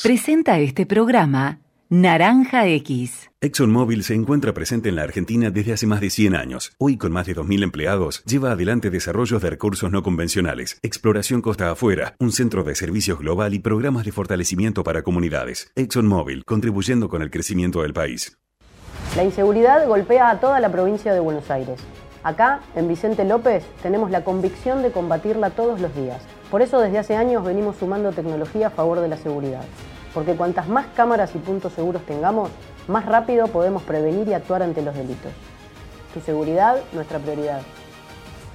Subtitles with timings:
[0.00, 3.30] Presenta este programa Naranja X.
[3.40, 6.70] ExxonMobil se encuentra presente en la Argentina desde hace más de 100 años.
[6.78, 11.72] Hoy, con más de 2.000 empleados, lleva adelante desarrollos de recursos no convencionales, exploración costa
[11.72, 15.72] afuera, un centro de servicios global y programas de fortalecimiento para comunidades.
[15.74, 18.38] ExxonMobil, contribuyendo con el crecimiento del país.
[19.16, 21.80] La inseguridad golpea a toda la provincia de Buenos Aires.
[22.22, 26.22] Acá, en Vicente López, tenemos la convicción de combatirla todos los días.
[26.50, 29.64] Por eso desde hace años venimos sumando tecnología a favor de la seguridad.
[30.14, 32.50] Porque cuantas más cámaras y puntos seguros tengamos,
[32.86, 35.32] más rápido podemos prevenir y actuar ante los delitos.
[36.14, 37.60] Tu seguridad, nuestra prioridad.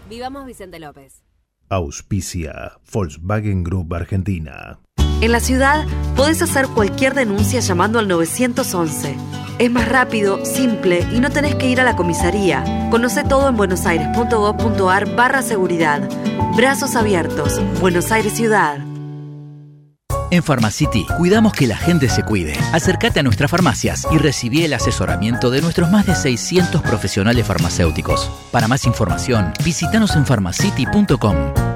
[0.09, 1.23] Vivamos Vicente López.
[1.69, 4.82] Auspicia Volkswagen Group Argentina.
[5.23, 5.85] En la ciudad
[6.17, 9.15] podés hacer cualquier denuncia llamando al 911.
[9.57, 12.89] Es más rápido, simple y no tenés que ir a la comisaría.
[12.91, 16.01] Conoce todo en buenosaires.gov.ar barra seguridad.
[16.57, 17.61] Brazos abiertos.
[17.79, 18.79] Buenos Aires Ciudad.
[20.29, 22.57] En Pharmacity cuidamos que la gente se cuide.
[22.73, 28.29] Acércate a nuestras farmacias y recibí el asesoramiento de nuestros más de 600 profesionales farmacéuticos.
[28.51, 31.72] Para más información, visítanos en pharmacity.com.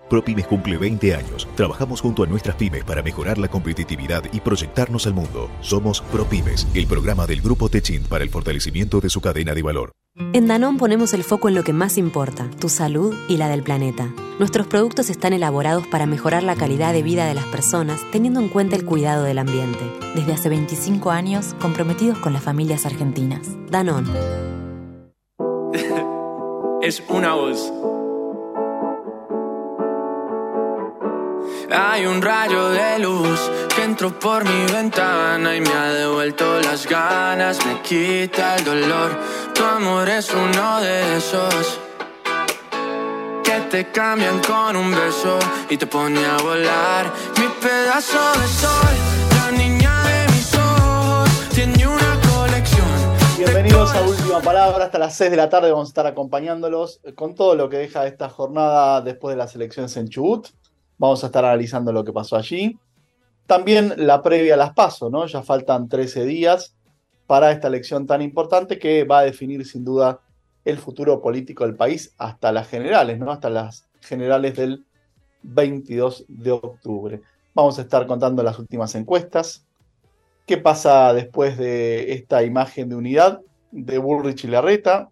[0.09, 1.47] ProPymes cumple 20 años.
[1.55, 5.49] Trabajamos junto a nuestras pymes para mejorar la competitividad y proyectarnos al mundo.
[5.61, 9.91] Somos ProPymes, el programa del Grupo Techint para el fortalecimiento de su cadena de valor.
[10.33, 13.61] En Danón ponemos el foco en lo que más importa, tu salud y la del
[13.61, 14.11] planeta.
[14.39, 18.49] Nuestros productos están elaborados para mejorar la calidad de vida de las personas teniendo en
[18.49, 19.79] cuenta el cuidado del ambiente.
[20.15, 23.47] Desde hace 25 años, comprometidos con las familias argentinas.
[23.69, 24.07] Danón.
[26.81, 27.71] es una voz.
[31.69, 36.87] Hay un rayo de luz que entró por mi ventana y me ha devuelto las
[36.87, 39.11] ganas, me quita el dolor.
[39.53, 41.79] Tu amor es uno de esos
[43.43, 45.37] que te cambian con un beso
[45.69, 47.11] y te pone a volar.
[47.37, 48.95] Mi pedazo de sol,
[49.35, 52.87] la niña de mis ojos, tiene una colección.
[53.37, 57.35] Bienvenidos a Última Palabra, hasta las 6 de la tarde vamos a estar acompañándolos con
[57.35, 60.47] todo lo que deja esta jornada después de las elecciones en Chubut.
[60.97, 62.77] Vamos a estar analizando lo que pasó allí.
[63.45, 65.25] También la previa a las PASO, ¿no?
[65.25, 66.75] Ya faltan 13 días
[67.27, 70.19] para esta elección tan importante que va a definir sin duda
[70.65, 73.31] el futuro político del país hasta las generales, ¿no?
[73.31, 74.85] Hasta las generales del
[75.43, 77.21] 22 de octubre.
[77.53, 79.65] Vamos a estar contando las últimas encuestas.
[80.45, 83.41] ¿Qué pasa después de esta imagen de unidad
[83.71, 85.09] de Bullrich y Larreta?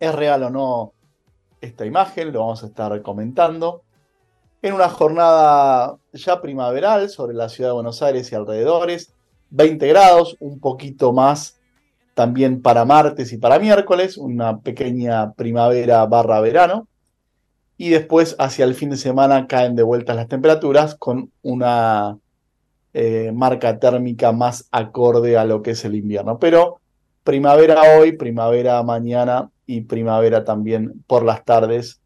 [0.00, 0.92] ¿Es real o no
[1.64, 3.82] esta imagen, lo vamos a estar comentando.
[4.64, 9.12] En una jornada ya primaveral sobre la ciudad de Buenos Aires y alrededores,
[9.50, 11.60] 20 grados, un poquito más
[12.14, 16.88] también para martes y para miércoles, una pequeña primavera barra verano.
[17.76, 22.16] Y después hacia el fin de semana caen de vuelta las temperaturas con una
[22.94, 26.38] eh, marca térmica más acorde a lo que es el invierno.
[26.38, 26.80] Pero
[27.22, 32.00] primavera hoy, primavera mañana y primavera también por las tardes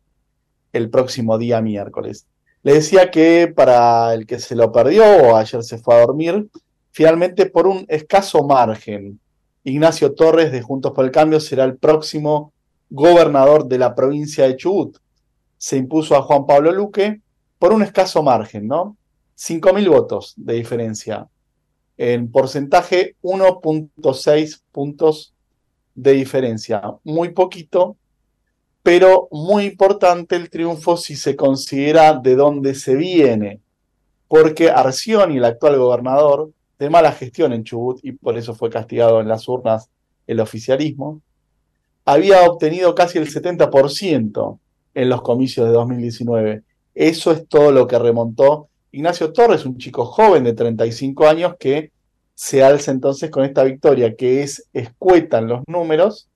[0.73, 2.27] el próximo día miércoles.
[2.63, 6.49] Le decía que para el que se lo perdió o ayer se fue a dormir,
[6.91, 9.21] finalmente por un escaso margen,
[9.65, 12.53] Ignacio Torres de Juntos por el Cambio será el próximo
[12.91, 14.99] gobernador de la provincia de Chubut.
[15.57, 17.21] Se impuso a Juan Pablo Luque
[17.59, 18.97] por un escaso margen, ¿no?
[19.37, 21.29] 5.000 votos de diferencia.
[21.97, 25.35] En porcentaje, 1.6 puntos
[25.95, 26.81] de diferencia.
[27.05, 27.97] Muy poquito,
[28.89, 33.61] pero muy importante el triunfo si se considera de dónde se viene.
[34.29, 39.21] Porque Arcioni, el actual gobernador, de mala gestión en Chubut, y por eso fue castigado
[39.21, 39.91] en las urnas
[40.27, 41.21] el oficialismo,
[42.07, 44.59] había obtenido casi el 70%
[44.95, 46.63] en los comicios de 2019.
[46.95, 51.93] Eso es todo lo que remontó Ignacio Torres, un chico joven de 35 años que
[52.35, 56.31] se alza entonces con esta victoria, que es escueta en los números,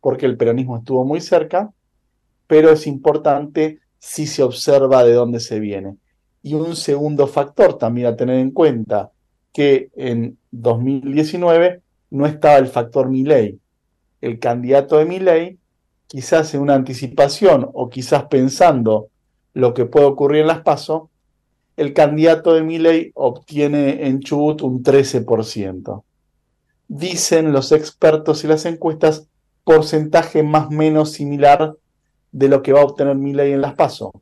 [0.00, 1.72] porque el peronismo estuvo muy cerca,
[2.46, 5.96] pero es importante si se observa de dónde se viene.
[6.42, 9.10] Y un segundo factor también a tener en cuenta,
[9.52, 13.58] que en 2019 no estaba el factor Milley.
[14.20, 15.58] El candidato de Milley,
[16.06, 19.08] quizás en una anticipación o quizás pensando
[19.54, 21.10] lo que puede ocurrir en las PASO,
[21.76, 26.04] el candidato de Milley obtiene en Chubut un 13%.
[26.88, 29.28] Dicen los expertos y las encuestas
[29.64, 31.74] porcentaje más o menos similar
[32.32, 34.12] de lo que va a obtener Milley en las PASO.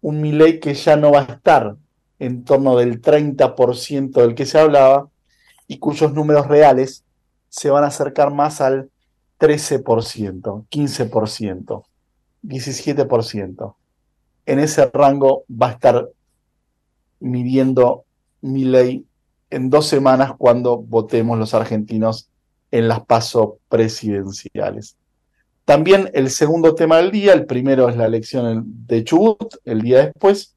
[0.00, 1.76] Un Milley que ya no va a estar
[2.18, 5.08] en torno del 30% del que se hablaba
[5.66, 7.04] y cuyos números reales
[7.48, 8.90] se van a acercar más al
[9.38, 11.84] 13%, 15%,
[12.42, 13.74] 17%.
[14.46, 16.08] En ese rango va a estar
[17.20, 18.04] midiendo
[18.40, 19.04] mi ley
[19.50, 22.28] en dos semanas cuando votemos los argentinos
[22.70, 24.96] en las pasos presidenciales.
[25.66, 30.04] También el segundo tema del día, el primero es la elección de Chubut, el día
[30.06, 30.54] después.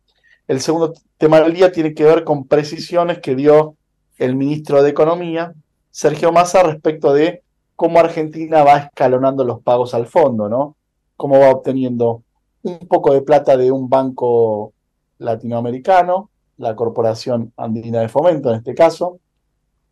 [0.47, 3.75] El segundo tema del día tiene que ver con precisiones que dio
[4.19, 5.55] el ministro de Economía,
[5.89, 7.41] Sergio Massa, respecto de
[7.75, 10.75] cómo Argentina va escalonando los pagos al fondo, ¿no?
[11.17, 12.21] Cómo va obteniendo
[12.61, 14.73] un poco de plata de un banco
[15.17, 19.19] latinoamericano, la Corporación Andina de Fomento en este caso,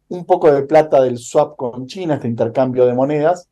[0.10, 3.50] un poco de plata del swap con China, este intercambio de monedas,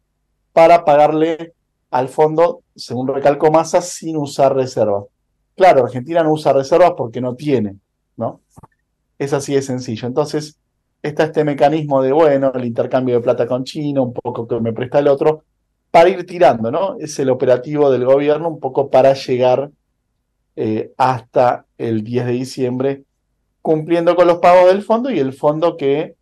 [0.53, 1.54] para pagarle
[1.95, 5.05] al fondo, según recalcó Massa, sin usar reservas.
[5.55, 7.77] Claro, Argentina no usa reservas porque no tiene,
[8.17, 8.41] ¿no?
[9.17, 10.05] Es así de sencillo.
[10.05, 10.59] Entonces,
[11.01, 14.73] está este mecanismo de, bueno, el intercambio de plata con China, un poco que me
[14.73, 15.45] presta el otro,
[15.89, 16.97] para ir tirando, ¿no?
[16.99, 19.71] Es el operativo del gobierno un poco para llegar
[20.57, 23.03] eh, hasta el 10 de diciembre,
[23.61, 26.15] cumpliendo con los pagos del fondo y el fondo que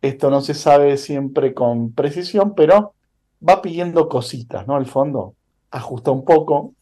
[0.00, 2.94] esto no se sabe siempre con precisión, pero
[3.46, 4.76] va pidiendo cositas, ¿no?
[4.78, 5.34] El fondo
[5.70, 6.74] ajusta un poco,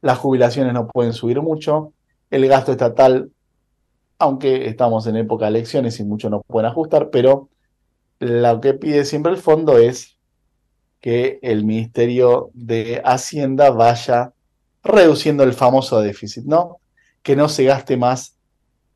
[0.00, 1.92] las jubilaciones no pueden subir mucho,
[2.30, 3.30] el gasto estatal,
[4.18, 7.48] aunque estamos en época de elecciones y muchos no pueden ajustar, pero
[8.20, 10.18] lo que pide siempre el fondo es
[11.00, 14.32] que el Ministerio de Hacienda vaya
[14.82, 16.78] reduciendo el famoso déficit, ¿no?
[17.22, 18.36] Que no se gaste más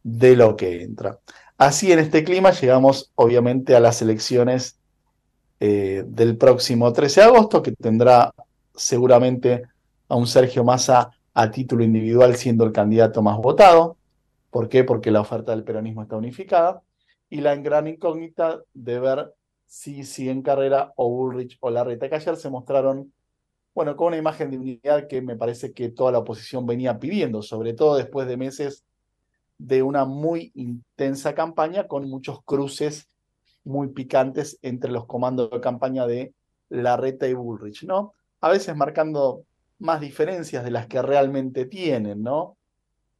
[0.03, 1.19] de lo que entra.
[1.59, 4.78] Así en este clima llegamos obviamente a las elecciones
[5.61, 8.33] eh, del próximo 13 de agosto, que tendrá
[8.75, 9.63] seguramente
[10.09, 13.97] a un Sergio Massa a título individual siendo el candidato más votado.
[14.51, 14.85] ¿Por qué?
[14.85, 16.83] Porque la oferta del peronismo está unificada.
[17.31, 19.35] Y la gran incógnita de ver
[19.67, 23.13] si sigue en carrera o Bullrich o Larreta, que se mostraron
[23.79, 27.43] bueno, con una imagen de unidad que me parece que toda la oposición venía pidiendo,
[27.43, 28.85] sobre todo después de meses
[29.57, 33.09] de una muy intensa campaña con muchos cruces
[33.69, 36.33] muy picantes entre los comandos de campaña de
[36.71, 38.15] Larreta y Bullrich, ¿no?
[38.41, 39.45] A veces marcando
[39.79, 42.57] más diferencias de las que realmente tienen, ¿no?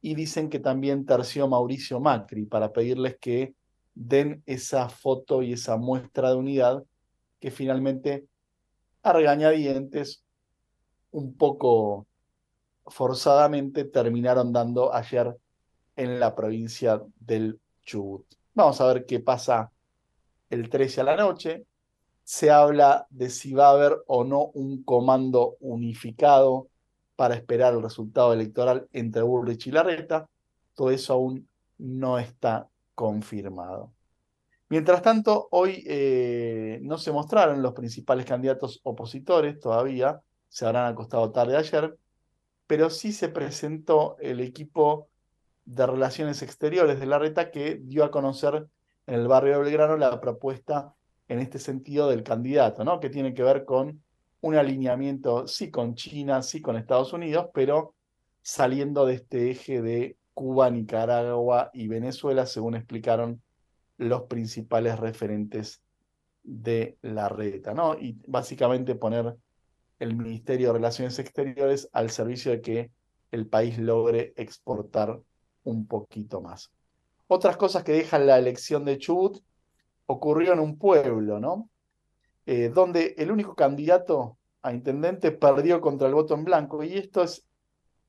[0.01, 3.53] Y dicen que también terció Mauricio Macri para pedirles que
[3.93, 6.83] den esa foto y esa muestra de unidad
[7.39, 8.25] que finalmente
[9.03, 10.23] a regañadientes
[11.11, 12.07] un poco
[12.87, 15.37] forzadamente terminaron dando ayer
[15.95, 18.25] en la provincia del Chubut.
[18.55, 19.71] Vamos a ver qué pasa
[20.49, 21.65] el 13 a la noche.
[22.23, 26.67] Se habla de si va a haber o no un comando unificado
[27.15, 30.27] para esperar el resultado electoral entre Bullrich y Larreta.
[30.75, 33.91] Todo eso aún no está confirmado.
[34.69, 41.31] Mientras tanto, hoy eh, no se mostraron los principales candidatos opositores todavía, se habrán acostado
[41.31, 41.97] tarde ayer,
[42.67, 45.07] pero sí se presentó el equipo
[45.65, 48.67] de Relaciones Exteriores de Larreta que dio a conocer
[49.09, 50.93] en el barrio de Belgrano la propuesta
[51.27, 52.99] en este sentido del candidato, ¿no?
[52.99, 54.03] que tiene que ver con
[54.41, 57.95] un alineamiento, sí con China, sí con Estados Unidos, pero
[58.43, 63.41] saliendo de este eje de Cuba, Nicaragua y Venezuela, según explicaron
[63.97, 65.81] los principales referentes
[66.43, 67.95] de la reta, ¿no?
[67.99, 69.35] Y básicamente poner
[69.97, 72.91] el Ministerio de Relaciones Exteriores al servicio de que
[73.31, 75.19] el país logre exportar
[75.63, 76.71] un poquito más.
[77.31, 79.37] Otras cosas que dejan la elección de Chubut
[80.07, 81.69] ocurrió en un pueblo, ¿no?
[82.47, 86.83] Eh, donde el único candidato a intendente perdió contra el voto en blanco.
[86.83, 87.45] Y esto es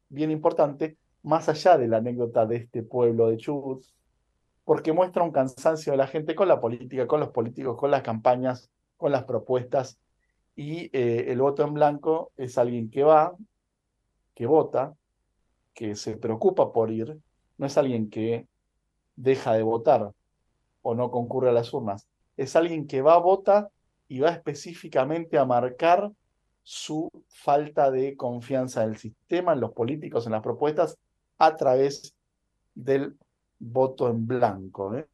[0.09, 3.85] bien importante, más allá de la anécdota de este pueblo de Chubut,
[4.65, 8.01] porque muestra un cansancio de la gente con la política, con los políticos, con las
[8.01, 9.99] campañas, con las propuestas.
[10.57, 13.37] Y eh, el voto en blanco es alguien que va,
[14.35, 14.95] que vota,
[15.75, 17.19] que se preocupa por ir,
[17.59, 18.49] no es alguien que
[19.23, 20.13] deja de votar
[20.83, 23.71] o no concurre a las urnas, es alguien que va, vota
[24.09, 26.11] y va específicamente a marcar
[26.63, 30.97] su falta de confianza en el sistema, en los políticos, en las propuestas,
[31.39, 32.15] a través
[32.75, 33.17] del
[33.59, 34.97] voto en blanco.
[34.97, 35.07] ¿eh?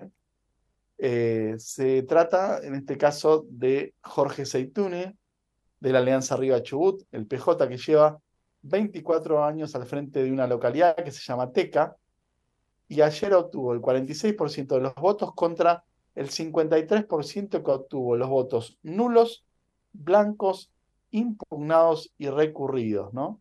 [0.99, 5.17] Eh, se trata, en este caso, de Jorge Seitune,
[5.81, 8.19] de la Alianza Arriba Chubut, el PJ que lleva
[8.63, 11.97] 24 años al frente de una localidad que se llama Teca,
[12.89, 18.79] y ayer obtuvo el 46% de los votos contra el 53% que obtuvo los votos
[18.83, 19.45] nulos,
[19.93, 20.71] blancos,
[21.11, 23.41] impugnados y recurridos, ¿no?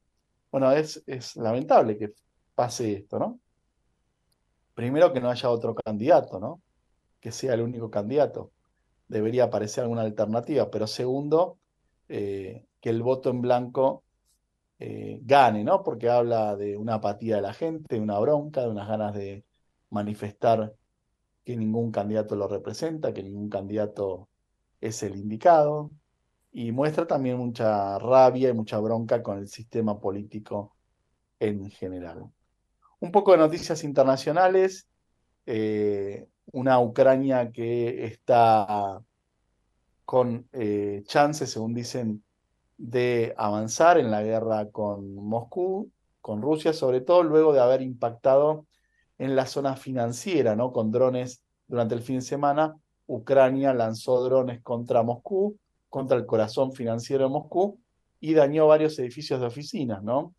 [0.51, 2.13] Bueno, es, es lamentable que
[2.53, 3.39] pase esto, ¿no?
[4.73, 6.61] Primero que no haya otro candidato, ¿no?
[7.19, 8.51] Que sea el único candidato.
[9.07, 11.57] Debería aparecer alguna alternativa, pero segundo,
[12.09, 14.03] eh, que el voto en blanco
[14.79, 15.83] eh, gane, ¿no?
[15.83, 19.45] Porque habla de una apatía de la gente, de una bronca, de unas ganas de
[19.89, 20.73] manifestar
[21.43, 24.29] que ningún candidato lo representa, que ningún candidato
[24.81, 25.91] es el indicado,
[26.51, 30.75] y muestra también mucha rabia y mucha bronca con el sistema político
[31.39, 32.31] en general.
[32.99, 34.87] Un poco de noticias internacionales.
[35.45, 39.01] Eh, una Ucrania que está
[40.05, 42.23] con eh, chances, según dicen,
[42.77, 45.91] de avanzar en la guerra con Moscú,
[46.21, 48.65] con Rusia, sobre todo luego de haber impactado
[49.17, 50.71] en la zona financiera, ¿no?
[50.71, 52.75] Con drones durante el fin de semana.
[53.07, 55.57] Ucrania lanzó drones contra Moscú,
[55.89, 57.79] contra el corazón financiero de Moscú,
[58.19, 60.33] y dañó varios edificios de oficinas, ¿no?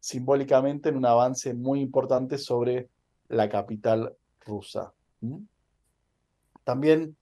[0.00, 2.88] simbólicamente en un avance muy importante sobre
[3.28, 4.92] la capital rusa.
[6.64, 7.16] También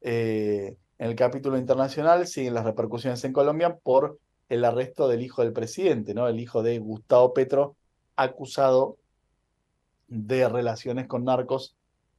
[0.00, 5.42] eh, en el capítulo internacional siguen las repercusiones en Colombia por el arresto del hijo
[5.42, 6.28] del presidente, ¿no?
[6.28, 7.74] el hijo de Gustavo Petro,
[8.14, 8.98] acusado
[10.06, 11.74] de relaciones con narcos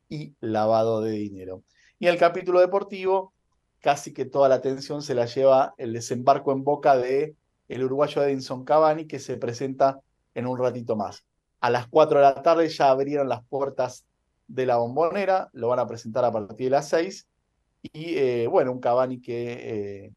[0.10, 1.64] y lavado de dinero.
[1.98, 3.32] Y en el capítulo deportivo,
[3.80, 7.38] casi que toda la atención se la lleva el desembarco en boca de
[7.70, 10.02] el uruguayo Edinson Cavani, que se presenta
[10.36, 11.24] en un ratito más.
[11.62, 14.04] A las 4 de la tarde ya abrieron las puertas
[14.50, 17.28] de la bombonera, lo van a presentar a partir de las 6.
[17.84, 20.14] Y eh, bueno, un Cavani que eh,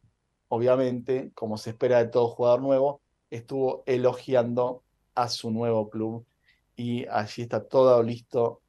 [0.47, 4.83] obviamente, como se espera de todo jugador nuevo, estuvo elogiando
[5.15, 6.25] a su nuevo club
[6.75, 8.61] y allí está todo listo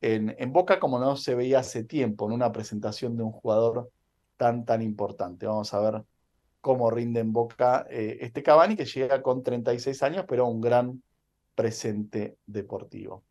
[0.00, 3.90] en, en, Boca como no se veía hace tiempo en una presentación de un jugador
[4.36, 5.46] tan tan importante.
[5.46, 6.04] Vamos a ver
[6.60, 11.02] cómo rinde en Boca eh, este Cavani que llega con 36 años, pero un gran
[11.54, 13.24] presente deportivo.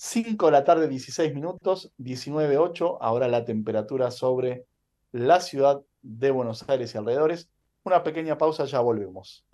[0.00, 4.64] 5 de la tarde, 16 minutos, 19.8, ahora la temperatura sobre
[5.10, 7.50] la ciudad de Buenos Aires y alrededores.
[7.82, 9.44] Una pequeña pausa, ya volvemos.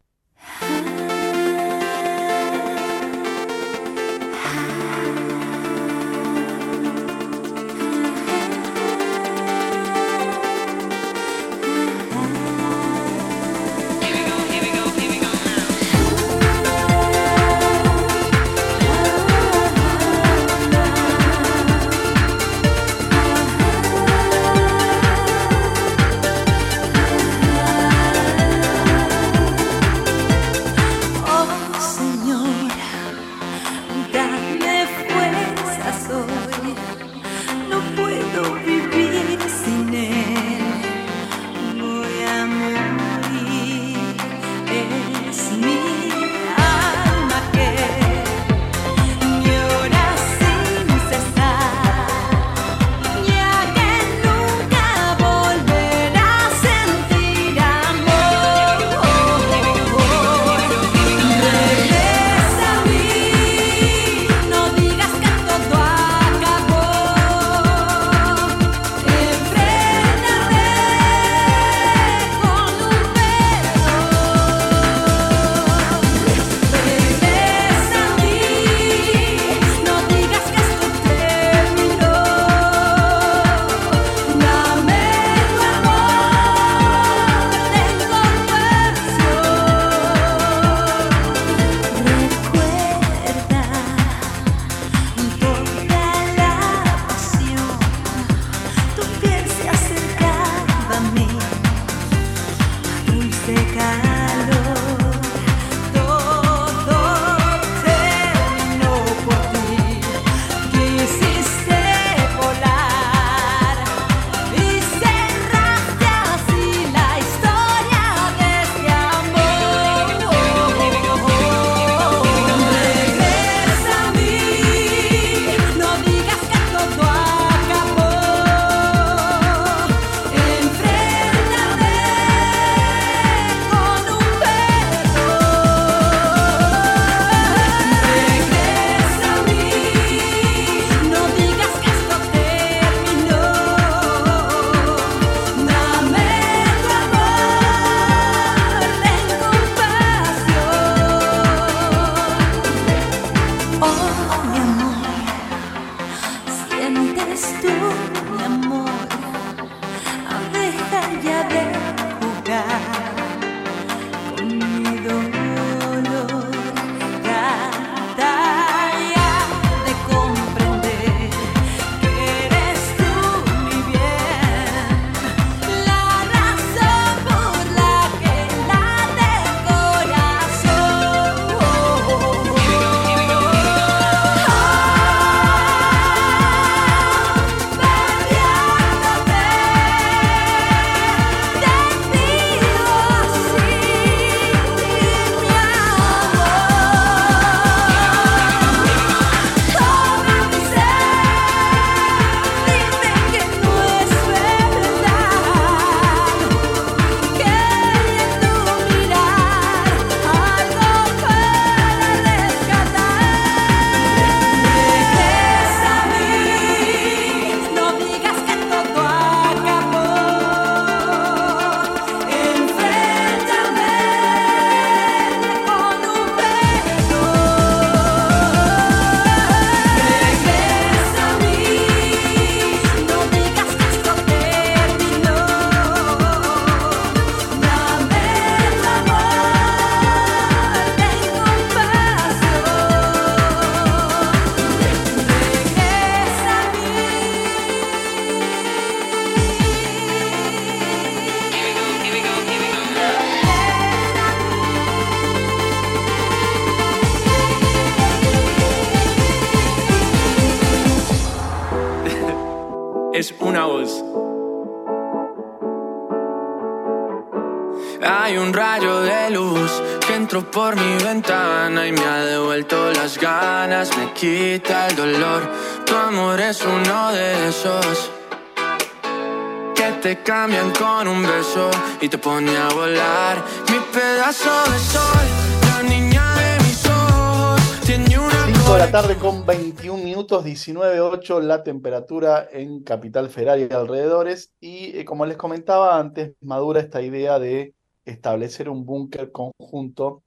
[281.54, 283.44] Beso y te pone a volar.
[283.70, 285.26] Mi pedazo de sol,
[285.62, 291.40] la niña de mis ojos, tiene una 5 de la tarde con 21 minutos, 19.8
[291.40, 294.52] la temperatura en Capital Federal y alrededores.
[294.60, 300.22] Y eh, como les comentaba antes, madura esta idea de establecer un búnker conjunto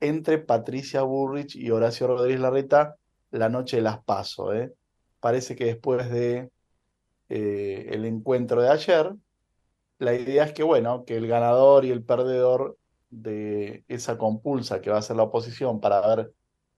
[0.00, 2.96] entre Patricia Burrich y Horacio Rodríguez Larreta
[3.30, 4.54] la noche de las PASO.
[4.54, 4.72] ¿eh?
[5.20, 6.50] Parece que después de
[7.28, 9.12] eh, el encuentro de ayer,
[9.98, 12.78] la idea es que, bueno, que el ganador y el perdedor
[13.10, 16.32] de esa compulsa que va a ser la oposición para ver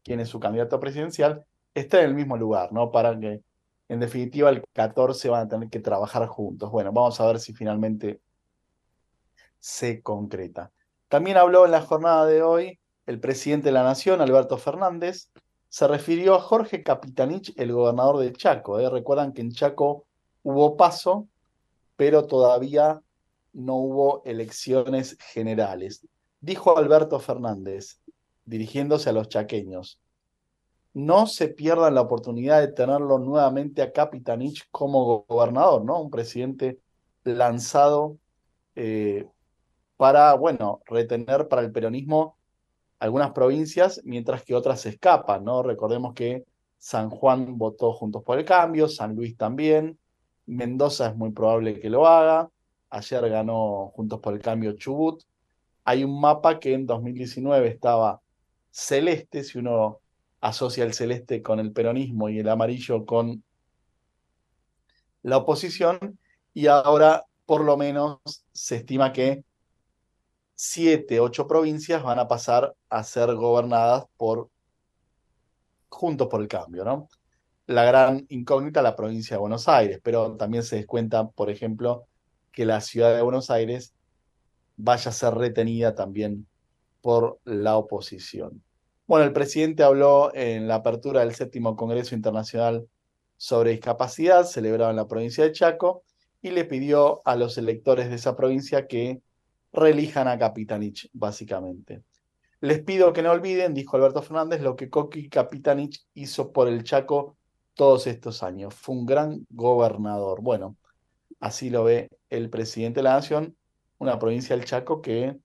[0.05, 2.91] quién es su candidato presidencial, esté en el mismo lugar, ¿no?
[2.93, 3.43] Para que,
[3.89, 6.71] en definitiva, el 14 van a tener que trabajar juntos.
[6.71, 8.21] Bueno, vamos a ver si finalmente
[9.59, 10.71] se concreta.
[11.09, 15.31] También habló en la jornada de hoy el presidente de la Nación, Alberto Fernández,
[15.71, 18.79] se refirió a Jorge Capitanich, el gobernador de Chaco.
[18.79, 18.89] ¿eh?
[18.89, 20.05] Recuerdan que en Chaco
[20.43, 21.27] hubo paso,
[21.97, 23.01] pero todavía
[23.53, 26.07] no hubo elecciones generales.
[26.41, 28.01] Dijo Alberto Fernández,
[28.45, 30.01] dirigiéndose a los chaqueños,
[30.95, 36.01] no se pierdan la oportunidad de tenerlo nuevamente a Capitanich como gobernador, ¿no?
[36.01, 36.81] Un presidente
[37.25, 38.17] lanzado
[38.75, 39.29] eh,
[39.97, 42.37] para, bueno, retener para el peronismo
[42.99, 45.63] algunas provincias, mientras que otras se escapan, ¿no?
[45.63, 46.45] Recordemos que
[46.79, 49.99] San Juan votó Juntos por el Cambio, San Luis también,
[50.47, 52.51] Mendoza es muy probable que lo haga,
[52.91, 55.23] ayer ganó Juntos por el Cambio Chubut.
[55.85, 58.21] Hay un mapa que en 2019 estaba
[58.71, 60.01] celeste, si uno
[60.41, 63.43] asocia el celeste con el peronismo y el amarillo con
[65.23, 66.19] la oposición,
[66.55, 68.19] y ahora por lo menos
[68.53, 69.45] se estima que
[70.55, 74.51] siete, ocho provincias van a pasar a ser gobernadas por
[75.89, 77.09] Juntos por el Cambio, ¿no?
[77.67, 82.08] La gran incógnita la provincia de Buenos Aires, pero también se descuenta, por ejemplo,
[82.59, 83.95] que la ciudad de Buenos Aires
[84.77, 86.49] vaya a ser retenida también
[87.01, 88.65] por la oposición.
[89.07, 92.89] Bueno, el presidente habló en la apertura del séptimo Congreso Internacional
[93.37, 96.03] sobre Discapacidad, celebrado en la provincia de Chaco,
[96.43, 99.23] y le pidió a los electores de esa provincia que
[99.73, 102.03] relijan a Capitanich, básicamente.
[102.59, 106.83] Les pido que no olviden, dijo Alberto Fernández, lo que Coqui Capitanich hizo por el
[106.83, 107.37] Chaco
[107.75, 108.75] todos estos años.
[108.75, 110.43] Fue un gran gobernador.
[110.43, 110.77] Bueno,
[111.41, 113.57] así lo ve el presidente de la Nación,
[113.99, 115.37] una provincia del Chaco que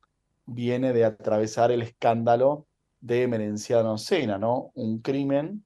[0.45, 2.67] viene de atravesar el escándalo
[2.99, 4.71] de Merenciano Sena, ¿no?
[4.75, 5.65] Un crimen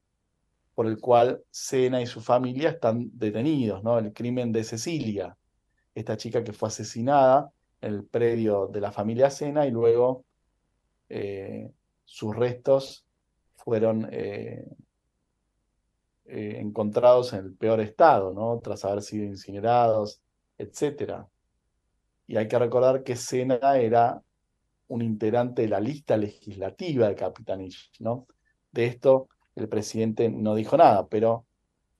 [0.75, 3.97] por el cual Sena y su familia están detenidos, ¿no?
[3.99, 5.35] El crimen de Cecilia,
[5.95, 10.25] esta chica que fue asesinada el predio de la familia Sena y luego
[11.09, 11.71] eh,
[12.05, 13.05] sus restos
[13.55, 14.65] fueron eh,
[16.27, 18.59] eh, encontrados en el peor estado, ¿no?
[18.59, 20.21] Tras haber sido incinerados,
[20.57, 21.25] etc.
[22.27, 24.21] Y hay que recordar que Sena era
[24.89, 28.27] un integrante de la lista legislativa de Capitanich, ¿no?
[28.71, 31.45] De esto el presidente no dijo nada, pero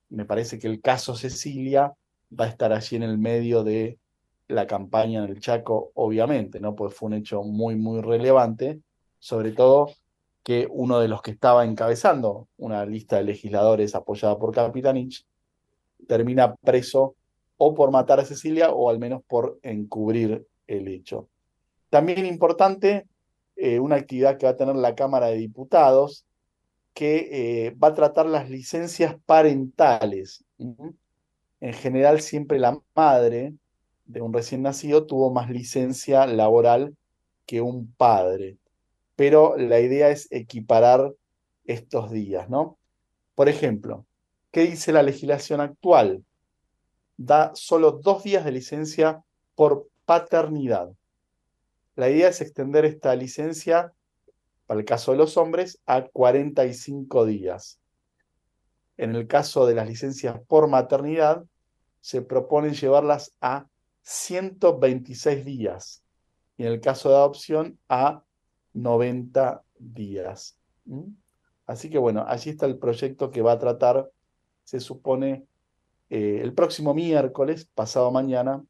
[0.09, 1.93] me parece que el caso Cecilia
[2.37, 3.99] va a estar allí en el medio de
[4.47, 6.75] la campaña en el Chaco, obviamente, ¿no?
[6.75, 8.81] Pues fue un hecho muy, muy relevante,
[9.19, 9.91] sobre todo
[10.47, 15.25] que uno de los que estaba encabezando una lista de legisladores apoyada por Capitanich
[16.07, 17.15] termina preso
[17.57, 21.27] o por matar a Cecilia o al menos por encubrir el hecho.
[21.89, 23.09] También importante,
[23.57, 26.25] eh, una actividad que va a tener la Cámara de Diputados
[26.93, 30.45] que eh, va a tratar las licencias parentales.
[31.59, 33.53] En general, siempre la madre
[34.05, 36.95] de un recién nacido tuvo más licencia laboral
[37.45, 38.59] que un padre.
[39.17, 41.13] Pero la idea es equiparar
[41.65, 42.77] estos días, ¿no?
[43.35, 44.05] Por ejemplo,
[44.51, 46.23] ¿qué dice la legislación actual?
[47.17, 49.23] Da solo dos días de licencia
[49.55, 50.91] por paternidad.
[51.95, 53.91] La idea es extender esta licencia,
[54.67, 57.79] para el caso de los hombres, a 45 días.
[58.97, 61.43] En el caso de las licencias por maternidad,
[62.01, 63.67] se propone llevarlas a
[64.03, 66.03] 126 días
[66.55, 68.23] y en el caso de adopción a
[68.77, 70.57] 90 días.
[71.65, 74.09] Así que bueno, allí está el proyecto que va a tratar,
[74.63, 75.45] se supone,
[76.09, 78.63] eh, el próximo miércoles, pasado mañana,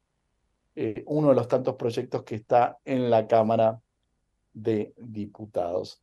[0.75, 3.81] eh, uno de los tantos proyectos que está en la Cámara
[4.53, 6.01] de Diputados.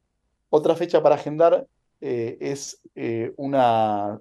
[0.50, 1.66] Otra fecha para agendar
[2.00, 2.80] eh, es
[3.36, 4.20] una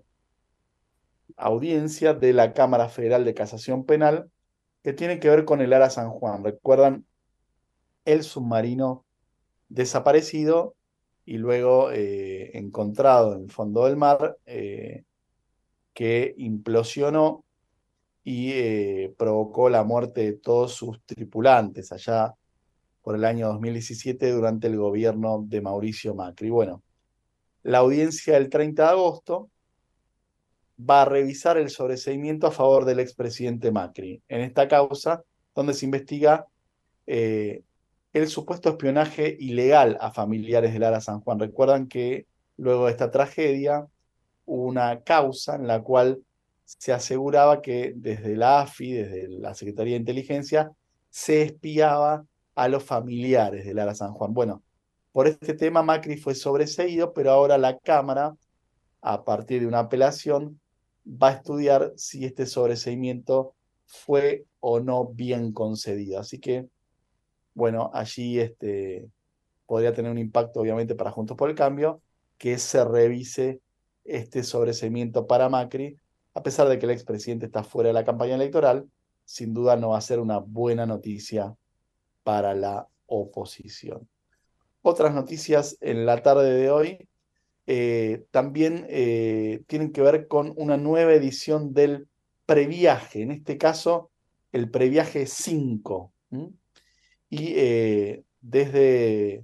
[1.35, 4.31] audiencia de la Cámara Federal de Casación Penal
[4.81, 6.43] que tiene que ver con el Ara San Juan.
[6.43, 7.05] ¿Recuerdan?
[8.05, 9.05] El submarino
[9.73, 10.75] desaparecido
[11.25, 15.03] y luego eh, encontrado en el fondo del mar, eh,
[15.93, 17.43] que implosionó
[18.23, 22.33] y eh, provocó la muerte de todos sus tripulantes allá
[23.01, 26.49] por el año 2017 durante el gobierno de Mauricio Macri.
[26.49, 26.83] Bueno,
[27.63, 29.49] la audiencia del 30 de agosto
[30.79, 35.23] va a revisar el sobreseimiento a favor del expresidente Macri en esta causa,
[35.55, 36.45] donde se investiga
[38.13, 41.39] el supuesto espionaje ilegal a familiares de Lara San Juan.
[41.39, 43.87] Recuerdan que luego de esta tragedia
[44.45, 46.23] hubo una causa en la cual
[46.63, 50.71] se aseguraba que desde la AFI, desde la Secretaría de Inteligencia,
[51.09, 54.33] se espiaba a los familiares de Lara San Juan.
[54.33, 54.63] Bueno,
[55.11, 58.35] por este tema Macri fue sobreseído, pero ahora la Cámara,
[59.01, 60.59] a partir de una apelación,
[61.05, 66.19] va a estudiar si este sobreseimiento fue o no bien concedido.
[66.19, 66.67] Así que
[67.53, 69.07] bueno, allí este,
[69.65, 72.01] podría tener un impacto obviamente para Juntos por el Cambio,
[72.37, 73.61] que se revise
[74.03, 75.97] este sobreseimiento para Macri,
[76.33, 78.89] a pesar de que el expresidente está fuera de la campaña electoral,
[79.25, 81.55] sin duda no va a ser una buena noticia
[82.23, 84.07] para la oposición.
[84.81, 87.07] Otras noticias en la tarde de hoy
[87.67, 92.07] eh, también eh, tienen que ver con una nueva edición del
[92.45, 94.11] previaje, en este caso
[94.51, 96.13] el previaje 5.
[97.33, 99.43] Y eh, desde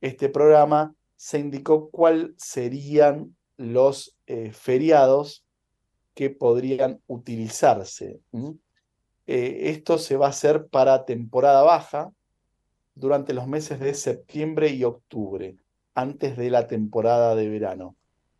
[0.00, 5.44] este programa se indicó cuáles serían los eh, feriados
[6.14, 8.18] que podrían utilizarse.
[9.28, 12.10] Eh, esto se va a hacer para temporada baja
[12.96, 15.54] durante los meses de septiembre y octubre,
[15.94, 17.94] antes de la temporada de verano.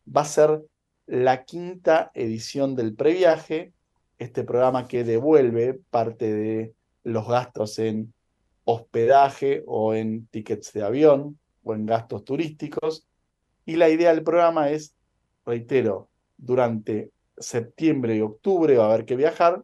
[0.04, 0.60] Va a ser
[1.06, 3.72] la quinta edición del previaje,
[4.18, 8.12] este programa que devuelve parte de los gastos en
[8.64, 13.06] hospedaje o en tickets de avión o en gastos turísticos.
[13.64, 14.94] Y la idea del programa es,
[15.44, 19.62] reitero, durante septiembre y octubre va a haber que viajar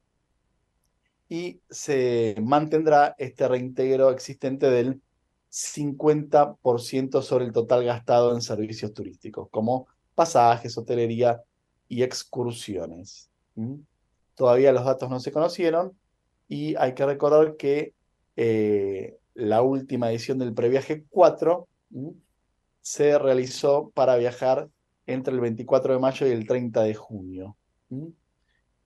[1.29, 5.03] y se mantendrá este reintegro existente del
[5.51, 11.43] 50% sobre el total gastado en servicios turísticos, como pasajes, hotelería
[11.89, 13.31] y excursiones.
[13.55, 13.75] ¿Mm?
[14.35, 15.97] Todavía los datos no se conocieron
[16.49, 17.95] y hay que recordar que
[18.41, 21.67] eh, la última edición del Previaje 4
[22.81, 24.69] se realizó para viajar
[25.07, 27.57] entre el 24 de mayo y el 30 de junio.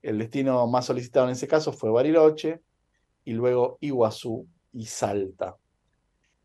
[0.01, 2.61] El destino más solicitado en ese caso fue Bariloche
[3.25, 5.55] y luego Iguazú y Salta.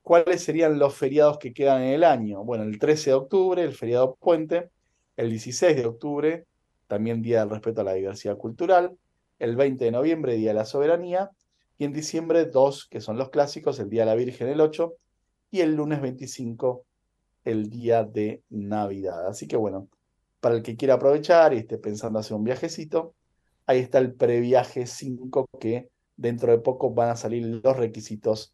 [0.02, 2.44] ¿Cuáles serían los feriados que quedan en el año?
[2.44, 4.68] Bueno, el 13 de octubre, el feriado puente,
[5.16, 6.44] el 16 de octubre,
[6.86, 8.98] también Día del Respeto a la Diversidad Cultural,
[9.38, 11.30] el 20 de noviembre, Día de la Soberanía,
[11.78, 14.94] y en diciembre dos, que son los clásicos, el Día de la Virgen el 8
[15.50, 16.84] y el lunes 25
[17.44, 19.26] el día de Navidad.
[19.26, 19.88] Así que bueno,
[20.40, 23.14] para el que quiera aprovechar y esté pensando hacer un viajecito,
[23.66, 28.52] ahí está el previaje 5 que dentro de poco van a salir los requisitos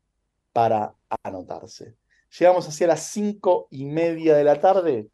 [0.52, 1.96] para anotarse.
[2.38, 5.08] Llegamos hacia las 5 y media de la tarde,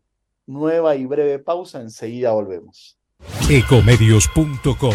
[0.46, 2.98] nueva y breve pausa, enseguida volvemos.
[3.48, 4.94] Ecomedios.com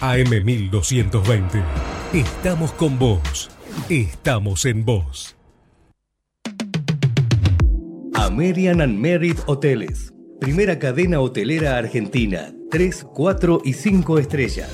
[0.00, 3.50] AM1220 Estamos con vos.
[3.88, 5.34] Estamos en vos.
[8.14, 10.14] American and Merit Hoteles.
[10.40, 12.54] Primera cadena hotelera argentina.
[12.70, 14.70] 3, 4 y 5 estrellas.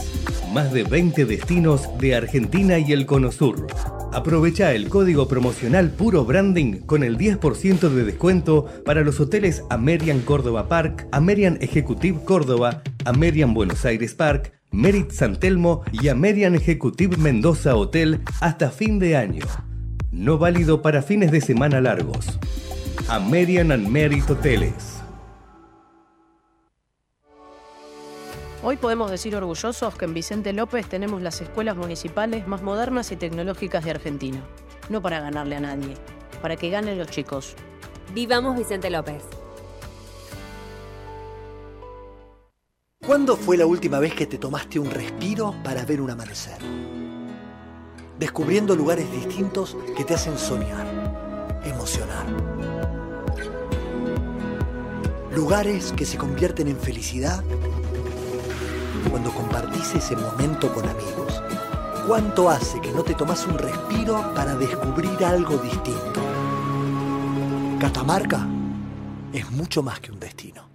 [0.53, 3.69] Más de 20 destinos de Argentina y el Cono Sur.
[4.13, 10.21] Aprovecha el código promocional Puro Branding con el 10% de descuento para los hoteles American
[10.21, 17.17] Córdoba Park, American Executive Córdoba, American Buenos Aires Park, Merit San Telmo y American Executive
[17.19, 19.45] Mendoza Hotel hasta fin de año.
[20.11, 22.39] No válido para fines de semana largos.
[23.09, 25.00] American and Merit Hoteles.
[28.63, 33.17] Hoy podemos decir orgullosos que en Vicente López tenemos las escuelas municipales más modernas y
[33.17, 34.39] tecnológicas de Argentina.
[34.91, 35.95] No para ganarle a nadie,
[36.43, 37.55] para que ganen los chicos.
[38.13, 39.23] Vivamos Vicente López.
[43.07, 46.59] ¿Cuándo fue la última vez que te tomaste un respiro para ver un amanecer?
[48.19, 50.87] Descubriendo lugares distintos que te hacen soñar,
[51.65, 52.27] emocionar.
[55.35, 57.43] Lugares que se convierten en felicidad
[59.09, 61.43] cuando compartís ese momento con amigos.
[62.07, 66.21] ¿Cuánto hace que no te tomas un respiro para descubrir algo distinto?
[67.79, 68.47] Catamarca
[69.33, 70.69] es mucho más que un destino.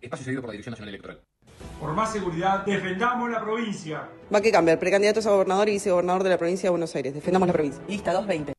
[0.00, 1.20] Espacio cedido por la Dirección Nacional Electoral.
[1.78, 4.08] Por más seguridad, defendamos la provincia.
[4.34, 4.78] Va que cambiar.
[4.78, 7.14] Precandidatos a gobernador y vicegobernador de la provincia de Buenos Aires.
[7.14, 7.82] Defendamos la provincia.
[7.86, 8.54] Lista 220.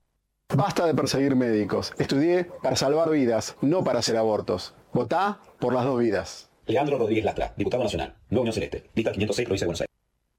[0.56, 1.94] Basta de perseguir médicos.
[1.98, 4.76] Estudié para salvar vidas, no para hacer abortos.
[4.94, 6.51] Votá por las dos vidas.
[6.71, 9.91] Leandro Rodríguez Lastra, diputado nacional, Nueva Unión Celeste, lista 506, provincia de Buenos Aires.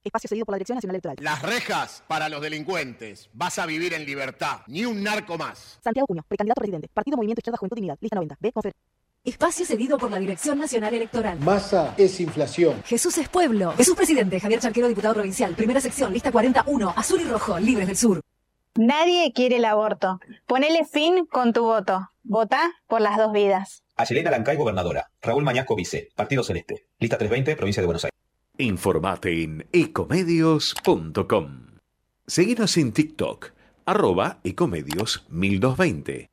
[0.04, 1.16] Espacio cedido por la Dirección Nacional Electoral.
[1.20, 3.30] Las rejas para los delincuentes.
[3.34, 4.62] Vas a vivir en libertad.
[4.66, 5.78] Ni un narco más.
[5.80, 6.88] Santiago Cuño, precandidato a presidente.
[6.92, 7.98] Partido Movimiento Izquierda Juventud Dignidad.
[8.00, 8.36] Lista 90.
[8.40, 8.50] B.
[8.50, 8.72] Confer.
[9.22, 11.38] Espacio cedido por la Dirección Nacional Electoral.
[11.38, 12.82] Masa es inflación.
[12.84, 13.70] Jesús es pueblo.
[13.76, 14.40] Jesús presidente.
[14.40, 15.54] Javier Charquero, diputado provincial.
[15.54, 16.94] Primera sección, lista 41.
[16.96, 18.20] Azul y rojo, libres del sur.
[18.74, 20.18] Nadie quiere el aborto.
[20.46, 22.10] Ponele fin con tu voto.
[22.24, 23.81] Vota por las dos vidas.
[23.96, 25.10] Ayelena Lancay, gobernadora.
[25.20, 26.08] Raúl Mañasco, vice.
[26.14, 26.86] Partido Celeste.
[26.98, 28.12] Lista 320, provincia de Buenos Aires.
[28.58, 31.66] Informate en ecomedios.com.
[32.26, 33.50] Seguinos en TikTok,
[33.84, 36.30] arroba ecomedios 1220.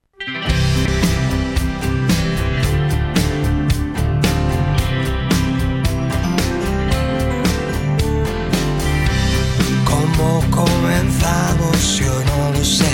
[9.86, 11.98] ¿Cómo comenzamos?
[11.98, 12.86] Yo no lo sé.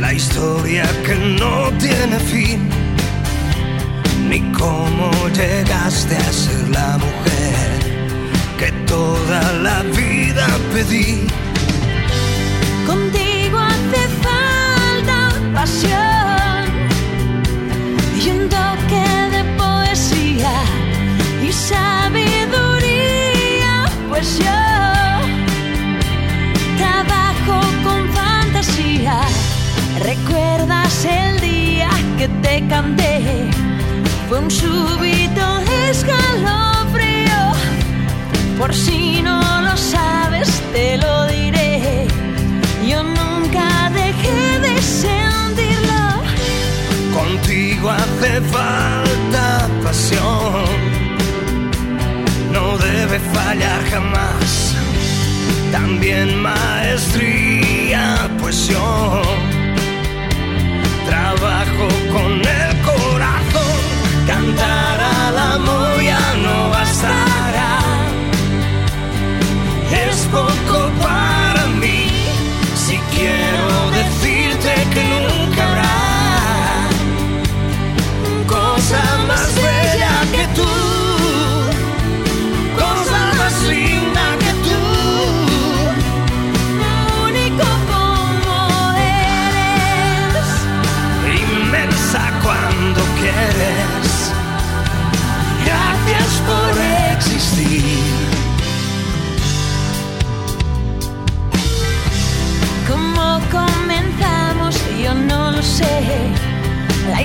[0.00, 2.77] La historia que no tiene fin.
[4.28, 7.78] Ni cómo llegaste a ser la mujer
[8.58, 11.26] que toda la vida pedí.
[12.86, 15.18] Contigo hace falta
[15.54, 16.64] pasión
[18.22, 20.52] y un toque de poesía
[21.42, 22.94] y sabiduría,
[24.10, 24.60] pues yo
[26.76, 29.16] trabajo con fantasía.
[30.04, 31.88] ¿Recuerdas el día
[32.18, 33.48] que te canté?
[34.28, 37.40] Fue un súbito escalofrío.
[38.58, 42.06] Por si no lo sabes, te lo diré.
[42.86, 46.22] Yo nunca dejé de sentirlo.
[47.14, 50.66] Contigo hace falta pasión.
[52.52, 54.74] No debe fallar jamás.
[55.72, 58.28] También maestría,
[58.68, 59.22] yo
[61.06, 62.77] trabajo con al
[65.54, 67.78] amor ya no bastará.
[70.04, 70.87] Es poco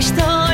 [0.04, 0.53] La historia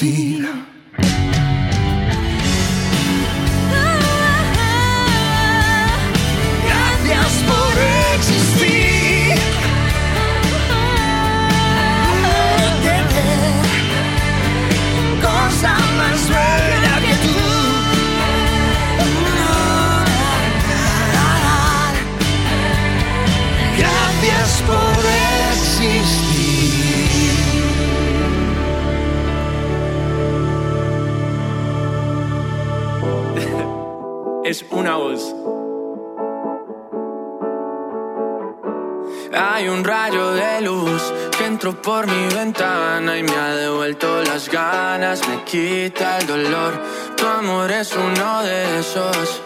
[0.00, 0.39] feel
[34.50, 35.32] es una voz.
[39.32, 41.02] Hay un rayo de luz
[41.38, 46.82] que entró por mi ventana y me ha devuelto las ganas, me quita el dolor.
[47.16, 49.40] Tu amor es uno de esos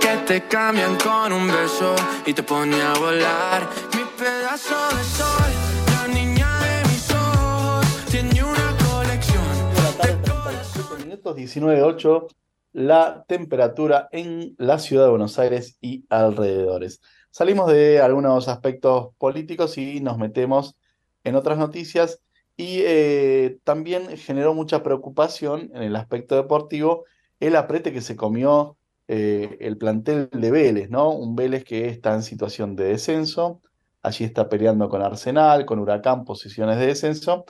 [0.00, 3.68] que te cambian con un beso y te pone a volar.
[3.94, 5.50] Mi pedazo de sol,
[5.96, 9.44] la niña de mis ojos, tiene una colección.
[9.74, 12.43] Buenas tardes, 37 minutos, 19.8
[12.74, 17.00] la temperatura en la ciudad de Buenos Aires y alrededores.
[17.30, 20.76] Salimos de algunos aspectos políticos y nos metemos
[21.22, 22.20] en otras noticias
[22.56, 27.04] y eh, también generó mucha preocupación en el aspecto deportivo
[27.38, 31.10] el aprete que se comió eh, el plantel de Vélez, ¿no?
[31.10, 33.60] Un Vélez que está en situación de descenso,
[34.02, 37.44] allí está peleando con Arsenal, con Huracán, posiciones de descenso,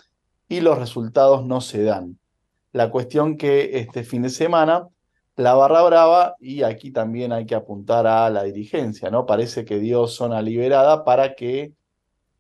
[0.48, 2.18] y los resultados no se dan.
[2.72, 4.88] La cuestión que este fin de semana
[5.36, 9.26] la barra brava, y aquí también hay que apuntar a la dirigencia, ¿no?
[9.26, 11.72] Parece que dio zona liberada para que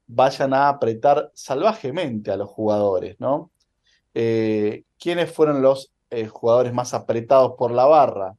[0.06, 3.50] vayan a apretar salvajemente a los jugadores, ¿no?
[4.14, 8.36] Eh, ¿Quiénes fueron los eh, jugadores más apretados por la barra?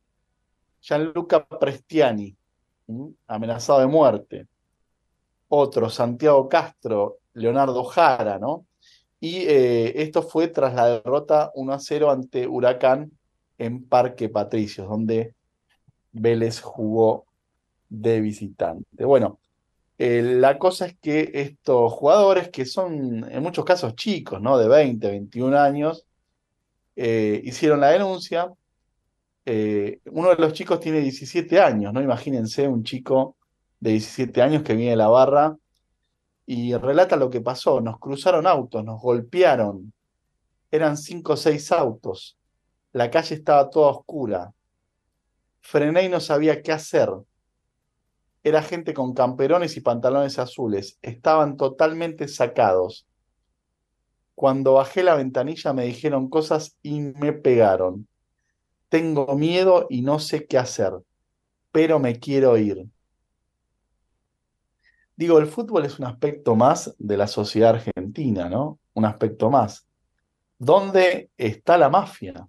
[0.80, 2.36] Gianluca Prestiani,
[3.28, 4.48] amenazado de muerte.
[5.50, 8.66] Otro, Santiago Castro, Leonardo Jara, ¿no?
[9.20, 13.12] Y eh, esto fue tras la derrota 1 a 0 ante Huracán
[13.58, 15.34] en Parque Patricios, donde
[16.12, 17.26] Vélez jugó
[17.90, 19.06] de visitante.
[19.06, 19.40] Bueno,
[19.98, 24.58] eh, la cosa es que estos jugadores, que son en muchos casos chicos, ¿no?
[24.58, 26.06] De 20, 21 años,
[26.96, 28.52] eh, hicieron la denuncia.
[29.46, 32.02] Eh, uno de los chicos tiene 17 años, ¿no?
[32.02, 33.38] Imagínense un chico
[33.80, 35.56] de 17 años que viene de la barra
[36.46, 37.82] y relata lo que pasó.
[37.82, 39.94] Nos cruzaron autos, nos golpearon.
[40.72, 42.38] Eran 5 o 6 autos.
[42.96, 44.54] La calle estaba toda oscura.
[45.60, 47.10] Frené y no sabía qué hacer.
[48.42, 50.98] Era gente con camperones y pantalones azules.
[51.02, 53.06] Estaban totalmente sacados.
[54.34, 58.08] Cuando bajé la ventanilla me dijeron cosas y me pegaron.
[58.88, 60.94] Tengo miedo y no sé qué hacer,
[61.74, 62.88] pero me quiero ir.
[65.18, 68.80] Digo, el fútbol es un aspecto más de la sociedad argentina, ¿no?
[68.94, 69.86] Un aspecto más.
[70.58, 72.48] ¿Dónde está la mafia?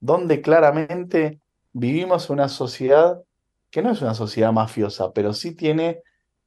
[0.00, 1.40] Donde claramente
[1.72, 3.22] vivimos una sociedad
[3.70, 6.02] que no es una sociedad mafiosa, pero sí tiene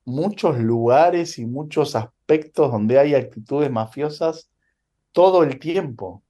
[0.06, 4.50] muchos lugares y muchos aspectos donde hay actitudes mafiosas
[5.12, 6.24] todo el tiempo.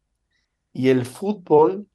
[0.73, 1.87] Y el fútbol,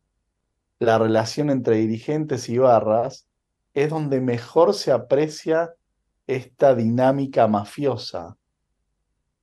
[0.78, 3.26] la relación entre dirigentes y barras,
[3.74, 5.74] es donde mejor se aprecia
[6.26, 8.36] esta dinámica mafiosa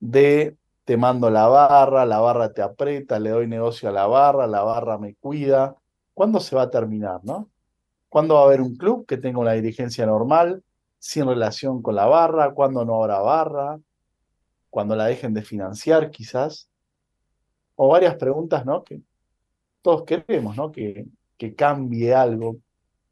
[0.00, 4.46] de te mando la barra, la barra te aprieta, le doy negocio a la barra,
[4.46, 5.76] la barra me cuida.
[6.14, 7.50] ¿Cuándo se va a terminar, no?
[8.08, 10.62] ¿Cuándo va a haber un club que tenga una dirigencia normal,
[10.98, 12.52] sin relación con la barra?
[12.52, 13.80] ¿Cuándo no habrá barra?
[14.70, 16.68] ¿Cuándo la dejen de financiar, quizás?
[17.76, 18.84] O varias preguntas, ¿no?
[18.84, 19.00] Que
[19.82, 20.72] todos queremos, ¿no?
[20.72, 21.06] Que,
[21.38, 22.56] que cambie algo,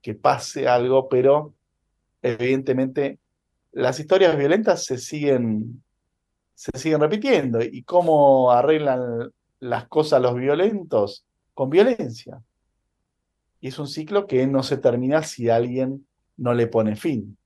[0.02, 1.54] que pase algo, pero
[2.22, 3.18] evidentemente
[3.72, 5.82] las historias violentas se siguen
[6.60, 7.62] se siguen repitiendo.
[7.62, 11.24] ¿Y cómo arreglan las cosas los violentos?
[11.54, 12.42] Con violencia.
[13.62, 16.06] Y es un ciclo que no se termina si alguien
[16.36, 17.38] no le pone fin.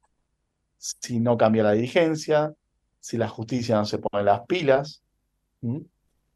[0.78, 2.54] Si no cambia la dirigencia,
[2.98, 5.00] si la justicia no se pone las pilas.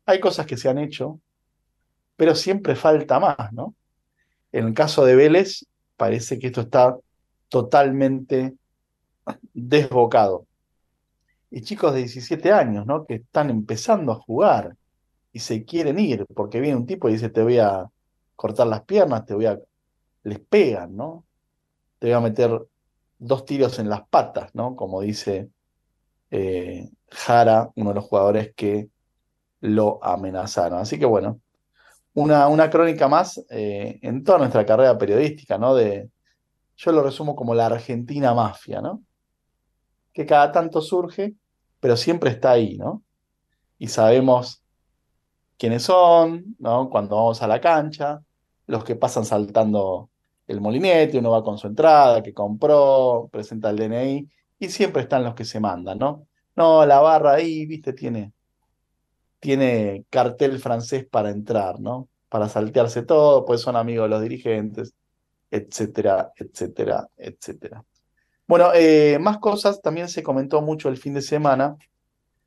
[0.07, 1.19] Hay cosas que se han hecho,
[2.15, 3.75] pero siempre falta más, ¿no?
[4.53, 5.67] En el caso de Vélez,
[5.97, 6.97] parece que esto está
[7.49, 8.55] totalmente
[9.53, 10.48] desbocado
[11.51, 13.07] y chicos de 17 años, ¿no?
[13.07, 14.77] Que están empezando a jugar
[15.33, 17.89] y se quieren ir, porque viene un tipo y dice, te voy a
[18.37, 19.59] cortar las piernas, te voy a...
[20.25, 21.25] les pegan, ¿no?
[21.99, 22.61] Te voy a meter
[23.19, 24.77] dos tiros en las patas, ¿no?
[24.77, 25.51] Como dice
[26.31, 28.89] eh, Jara, uno de los jugadores que
[29.61, 30.79] lo amenazaron.
[30.81, 31.41] Así que bueno,
[32.15, 35.75] una, una crónica más eh, en toda nuestra carrera periodística, ¿no?
[35.75, 36.11] De,
[36.77, 39.03] yo lo resumo como la Argentina mafia, ¿no?
[40.19, 41.37] Que cada tanto surge,
[41.79, 43.05] pero siempre está ahí, ¿no?
[43.79, 44.65] Y sabemos
[45.57, 46.91] quiénes son, ¿no?
[46.91, 48.21] Cuando vamos a la cancha,
[48.67, 50.11] los que pasan saltando
[50.49, 55.23] el molinete, uno va con su entrada, que compró, presenta el DNI, y siempre están
[55.23, 56.27] los que se mandan, ¿no?
[56.57, 58.33] No, la barra ahí, viste, tiene,
[59.39, 62.09] tiene cartel francés para entrar, ¿no?
[62.29, 64.95] Para saltearse todo, pues son amigos de los dirigentes,
[65.49, 67.85] etcétera, etcétera, etcétera.
[68.49, 71.77] Bueno, eh, más cosas, también se comentó mucho el fin de semana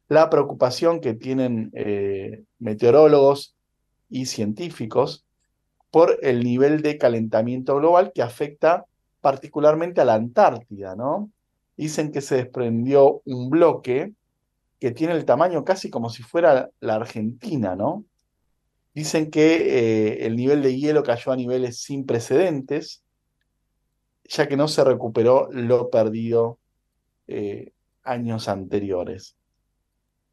[0.07, 3.55] la preocupación que tienen eh, meteorólogos
[4.09, 5.23] y científicos
[5.91, 8.85] por el nivel de calentamiento global que afecta
[9.21, 11.29] particularmente a la Antártida, ¿no?
[11.77, 14.13] Dicen que se desprendió un bloque
[14.79, 18.05] que tiene el tamaño casi como si fuera la Argentina, ¿no?
[18.95, 23.03] Dicen que eh, el nivel de hielo cayó a niveles sin precedentes,
[24.31, 26.57] ya que no se recuperó lo perdido
[27.27, 27.73] eh,
[28.03, 29.35] años anteriores.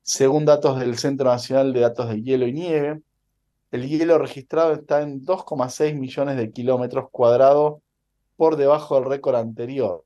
[0.02, 3.02] Según datos del Centro Nacional de Datos de Hielo y Nieve,
[3.72, 7.82] el hielo registrado está en 2,6 millones de kilómetros cuadrados
[8.36, 10.04] por debajo del récord anterior.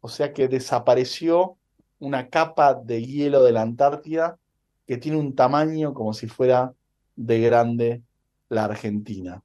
[0.00, 1.56] O sea que desapareció
[1.98, 4.38] una capa de hielo de la Antártida
[4.86, 6.72] que tiene un tamaño como si fuera
[7.14, 8.02] de grande
[8.48, 9.42] la Argentina.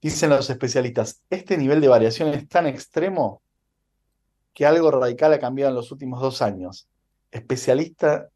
[0.00, 3.42] Dicen los especialistas, este nivel de variación es tan extremo
[4.54, 6.88] que algo radical ha cambiado en los últimos dos años.
[7.30, 8.28] especialistas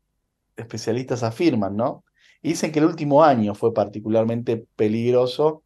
[1.23, 2.05] afirman, ¿no?
[2.43, 5.63] Y dicen que el último año fue particularmente peligroso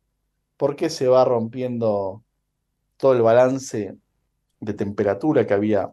[0.57, 2.23] porque se va rompiendo
[2.97, 3.97] todo el balance
[4.61, 5.93] de temperatura que había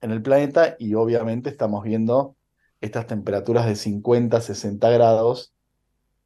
[0.00, 2.36] en el planeta y obviamente estamos viendo
[2.80, 5.54] estas temperaturas de 50, 60 grados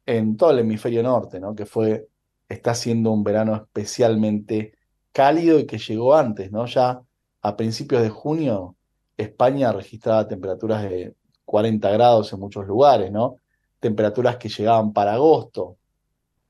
[0.05, 1.55] en todo el hemisferio norte, ¿no?
[1.55, 2.07] Que fue,
[2.49, 4.73] está siendo un verano especialmente
[5.11, 6.65] cálido y que llegó antes, ¿no?
[6.65, 7.01] Ya
[7.41, 8.75] a principios de junio,
[9.17, 13.37] España registraba temperaturas de 40 grados en muchos lugares, ¿no?
[13.79, 15.77] Temperaturas que llegaban para agosto.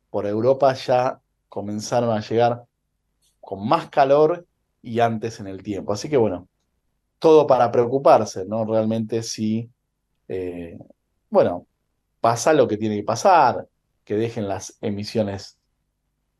[0.09, 1.19] Por Europa ya
[1.49, 2.63] comenzaron a llegar
[3.39, 4.45] con más calor
[4.81, 5.93] y antes en el tiempo.
[5.93, 6.47] Así que bueno,
[7.19, 8.65] todo para preocuparse, ¿no?
[8.65, 9.69] Realmente si,
[10.27, 10.77] eh,
[11.29, 11.67] bueno,
[12.19, 13.67] pasa lo que tiene que pasar,
[14.03, 15.57] que dejen las emisiones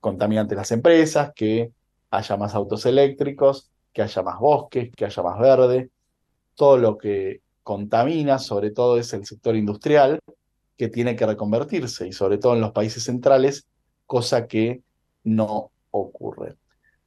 [0.08, 1.74] contaminantes las empresas, que
[2.12, 5.90] haya más autos eléctricos, que haya más bosques, que haya más verde.
[6.56, 10.20] Todo lo que contamina, sobre todo, es el sector industrial,
[10.78, 13.68] que tiene que reconvertirse, y sobre todo en los países centrales,
[14.06, 14.82] cosa que
[15.26, 16.56] no ocurre.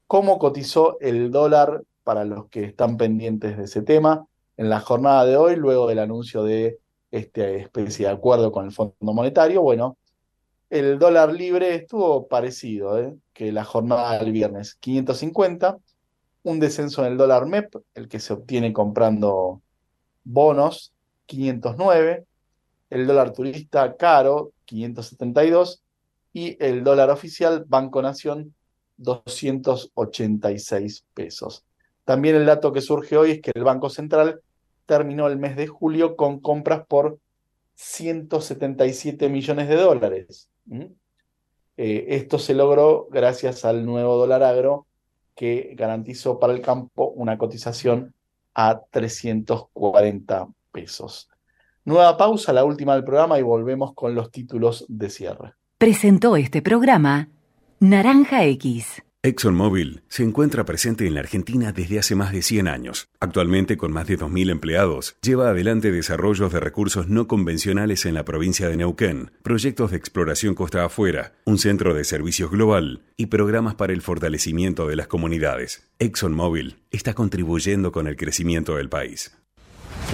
[0.07, 4.27] ¿Cómo cotizó el dólar para los que están pendientes de ese tema
[4.59, 6.79] en la jornada de hoy, luego del anuncio de
[7.11, 9.63] esta especie de acuerdo con el Fondo Monetario?
[9.63, 9.97] Bueno,
[10.71, 13.15] el dólar libre estuvo parecido ¿eh?
[13.33, 15.79] que la jornada del viernes, 550,
[16.45, 19.61] un descenso en el dólar MEP, el que se obtiene comprando
[20.25, 20.95] bonos,
[21.27, 22.25] 509,
[22.91, 25.83] el dólar turista caro, 572,
[26.33, 28.55] y el dólar oficial Banco Nación,
[28.99, 31.65] 286 pesos.
[32.05, 34.41] También el dato que surge hoy es que el Banco Central
[34.87, 37.19] terminó el mes de julio con compras por
[37.75, 40.50] 177 millones de dólares.
[40.71, 44.87] Eh, esto se logró gracias al nuevo dólar agro
[45.35, 48.15] que garantizó para el campo una cotización
[48.55, 51.29] a 340 pesos.
[51.85, 55.55] Nueva pausa, la última del programa y volvemos con los títulos de cierre.
[55.79, 57.31] Presentó este programa
[57.81, 59.03] Naranja X.
[59.23, 63.11] ExxonMobil se encuentra presente en la Argentina desde hace más de 100 años.
[63.21, 68.25] Actualmente, con más de 2.000 empleados, lleva adelante desarrollos de recursos no convencionales en la
[68.25, 73.75] provincia de Neuquén, proyectos de exploración costa afuera, un centro de servicios global y programas
[73.75, 75.87] para el fortalecimiento de las comunidades.
[75.99, 79.37] ExxonMobil está contribuyendo con el crecimiento del país.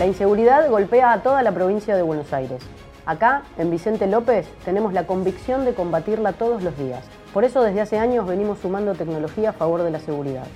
[0.00, 2.60] La inseguridad golpea a toda la provincia de Buenos Aires.
[3.04, 7.04] Acá, en Vicente López, tenemos la convicción de combatirla todos los días.
[7.36, 10.46] Por eso desde hace años venimos sumando tecnología a favor de la seguridad.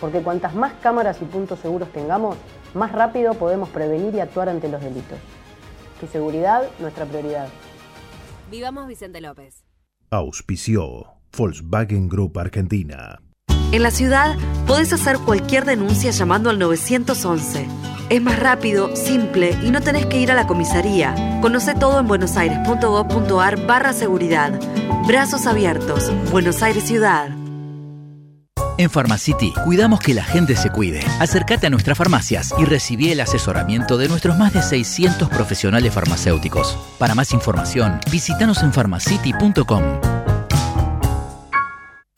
[0.00, 2.34] Porque cuantas más cámaras y puntos seguros tengamos,
[2.72, 5.18] más rápido podemos prevenir y actuar ante los delitos.
[6.00, 7.46] Tu seguridad, nuestra prioridad.
[8.50, 9.66] Vivamos Vicente López.
[10.08, 13.20] Auspició Volkswagen Group Argentina.
[13.72, 17.68] En la ciudad podés hacer cualquier denuncia llamando al 911.
[18.08, 21.38] Es más rápido, simple y no tenés que ir a la comisaría.
[21.40, 24.58] Conoce todo en buenosaires.gov.ar barra seguridad.
[25.06, 26.10] Brazos abiertos.
[26.32, 27.28] Buenos Aires Ciudad.
[28.76, 31.00] En Pharmacity cuidamos que la gente se cuide.
[31.20, 36.76] Acércate a nuestras farmacias y recibí el asesoramiento de nuestros más de 600 profesionales farmacéuticos.
[36.98, 40.19] Para más información, visítanos en pharmacity.com.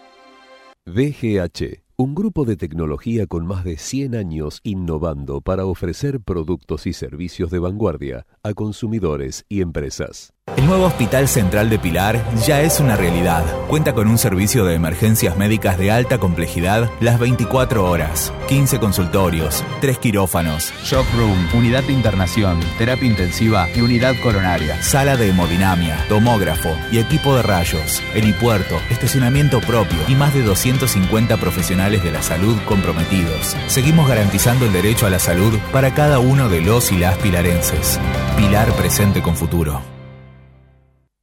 [0.86, 6.92] VGH, un grupo de tecnología con más de 100 años innovando para ofrecer productos y
[6.92, 10.34] servicios de vanguardia a consumidores y empresas.
[10.58, 13.46] El nuevo Hospital Central de Pilar ya es una realidad.
[13.68, 19.64] Cuenta con un servicio de emergencias médicas de alta complejidad las 24 horas, 15 consultorios,
[19.82, 25.98] 3 quirófanos, shock room, unidad de internación, terapia intensiva y unidad coronaria, sala de hemodinamia,
[26.10, 32.22] tomógrafo y equipo de rayos, helipuerto, estacionamiento propio y más de 250 profesionales de la
[32.22, 33.56] salud comprometidos.
[33.68, 38.00] Seguimos garantizando el derecho a la salud para cada uno de los y las pilarenses.
[38.36, 39.99] Pilar presente con futuro.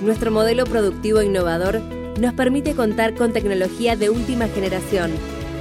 [0.00, 1.80] Nuestro modelo productivo innovador
[2.20, 5.12] nos permite contar con tecnología de última generación,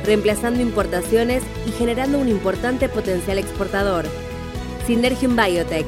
[0.03, 4.03] reemplazando importaciones y generando un importante potencial exportador.
[4.85, 5.85] Synergium Biotech,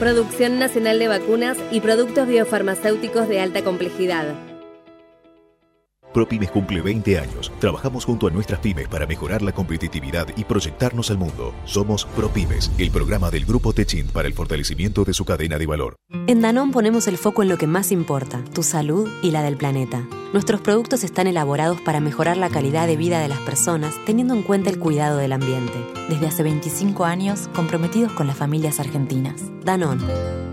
[0.00, 4.55] producción nacional de vacunas y productos biofarmacéuticos de alta complejidad.
[6.16, 7.52] ProPymes cumple 20 años.
[7.58, 11.52] Trabajamos junto a nuestras pymes para mejorar la competitividad y proyectarnos al mundo.
[11.66, 15.96] Somos ProPymes, el programa del Grupo Techint para el fortalecimiento de su cadena de valor.
[16.26, 19.58] En Danón ponemos el foco en lo que más importa, tu salud y la del
[19.58, 20.08] planeta.
[20.32, 24.42] Nuestros productos están elaborados para mejorar la calidad de vida de las personas, teniendo en
[24.42, 25.78] cuenta el cuidado del ambiente.
[26.08, 29.42] Desde hace 25 años, comprometidos con las familias argentinas.
[29.66, 30.45] Danón.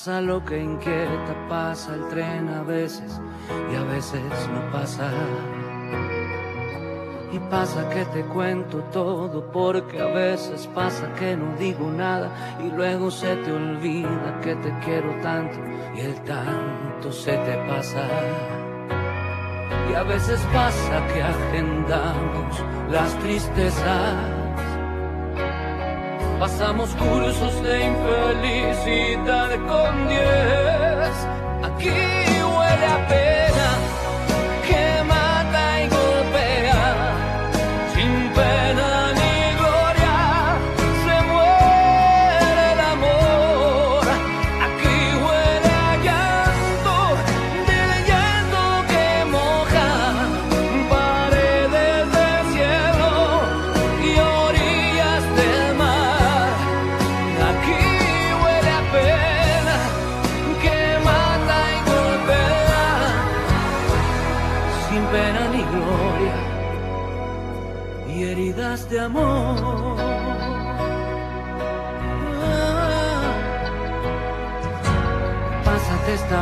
[0.00, 3.20] Pasa lo que inquieta, pasa el tren a veces
[3.70, 5.10] y a veces no pasa.
[7.30, 12.30] Y pasa que te cuento todo porque a veces pasa que no digo nada
[12.64, 15.58] y luego se te olvida que te quiero tanto
[15.94, 18.08] y el tanto se te pasa.
[19.90, 24.39] Y a veces pasa que agendamos las tristezas
[26.40, 31.26] Pasamos cursos de infelicidad con diez.
[31.62, 33.29] Aquí huele a.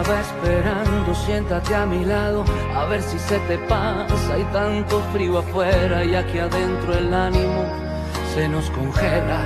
[0.00, 2.44] estaba esperando, siéntate a mi lado,
[2.74, 4.34] a ver si se te pasa.
[4.34, 7.64] Hay tanto frío afuera y aquí adentro el ánimo
[8.34, 9.40] se nos congela.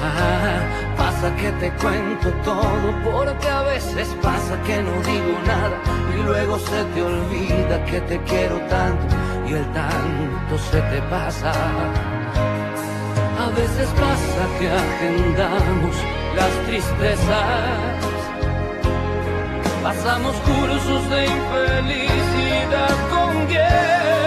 [0.00, 0.60] Ah,
[0.96, 5.80] pasa que te cuento todo, porque a veces pasa que no digo nada
[6.14, 9.16] y luego se te olvida que te quiero tanto
[9.48, 11.52] y el tanto se te pasa.
[13.40, 15.96] A veces pasa que agendamos
[16.36, 18.07] las tristezas.
[19.82, 24.17] Pasamos cursos de infelicidad con diez.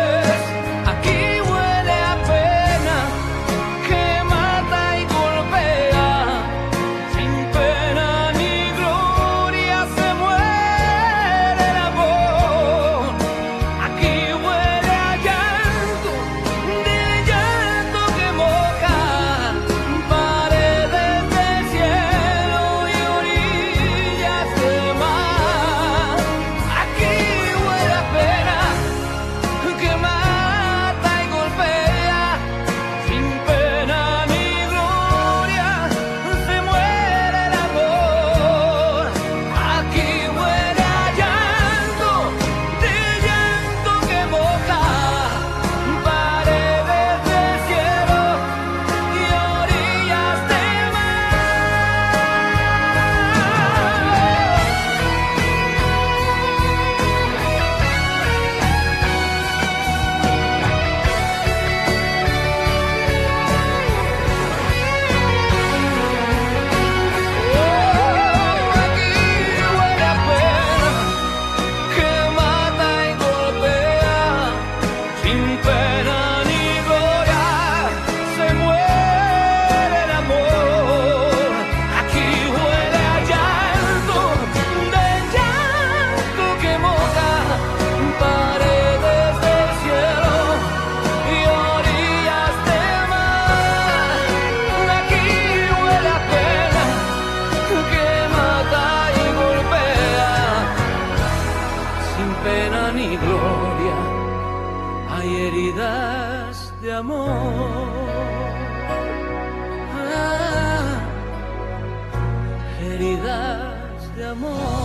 [113.33, 113.73] Ah,
[114.15, 114.81] de amor.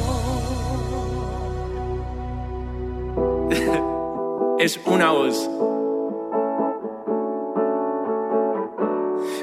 [4.59, 5.51] es una voz.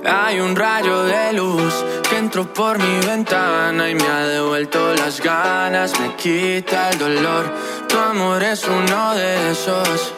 [0.06, 5.22] Hay un rayo de luz que entró por mi ventana y me ha devuelto las
[5.22, 7.54] ganas, me quita el dolor.
[7.88, 10.14] Tu amor es uno de esos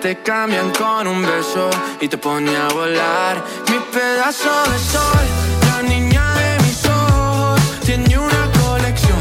[0.00, 1.68] te cambian con un beso
[2.00, 3.44] y te pone a volar.
[3.68, 5.26] Mi pedazo de sol,
[5.66, 9.18] la niña de mis ojos, tiene una colección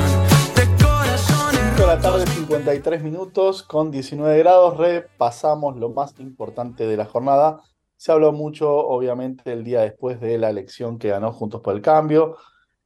[0.56, 1.62] de corazones.
[1.76, 4.78] 5 de la tarde, 53 minutos, con 19 grados.
[4.78, 7.62] Repasamos lo más importante de la jornada.
[7.98, 11.82] Se habló mucho, obviamente, el día después de la elección que ganó Juntos por el
[11.82, 12.38] Cambio.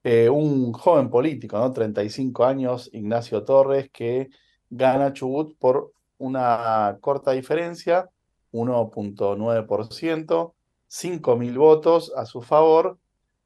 [0.04, 1.72] Eh, un joven político, ¿no?
[1.72, 4.30] 35 años, Ignacio Torres, que
[4.70, 5.93] gana Chubut por
[6.24, 8.10] una corta diferencia,
[8.54, 10.54] 1.9%,
[10.90, 12.98] 5.000 votos a su favor,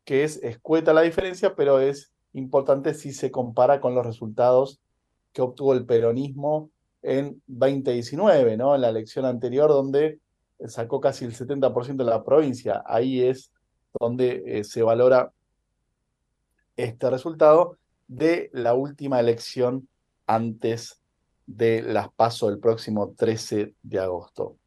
[0.06, 4.80] que es escueta la diferencia, pero es importante si se compara con los resultados
[5.34, 6.70] que obtuvo el peronismo
[7.02, 8.76] en 2019, ¿no?
[8.76, 10.20] En la elección anterior, donde
[10.68, 12.84] sacó casi el 70% de la provincia.
[12.86, 13.52] Ahí es
[14.00, 15.34] donde eh, se valora
[16.76, 19.88] este resultado de la última elección
[20.28, 21.02] antes
[21.48, 24.58] de las PASO el próximo 13 de agosto.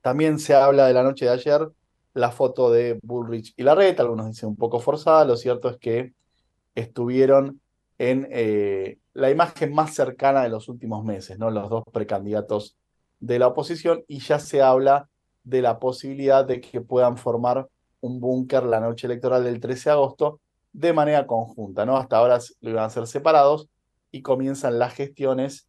[0.00, 1.68] También se habla de la noche de ayer,
[2.14, 6.14] la foto de Bullrich y Larreta, algunos dicen un poco forzada, lo cierto es que
[6.74, 7.60] estuvieron
[7.98, 11.50] en eh, la imagen más cercana de los últimos meses, ¿no?
[11.50, 12.76] Los dos precandidatos
[13.18, 15.08] de la oposición y ya se habla
[15.42, 17.68] de la posibilidad de que puedan formar
[18.00, 20.40] un búnker la noche electoral del 13 de agosto
[20.72, 21.96] de manera conjunta, ¿no?
[21.96, 23.68] Hasta ahora lo iban a ser separados
[24.16, 25.68] y comienzan las gestiones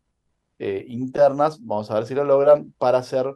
[0.60, 3.28] eh, internas, vamos a ver si lo logran, para hacer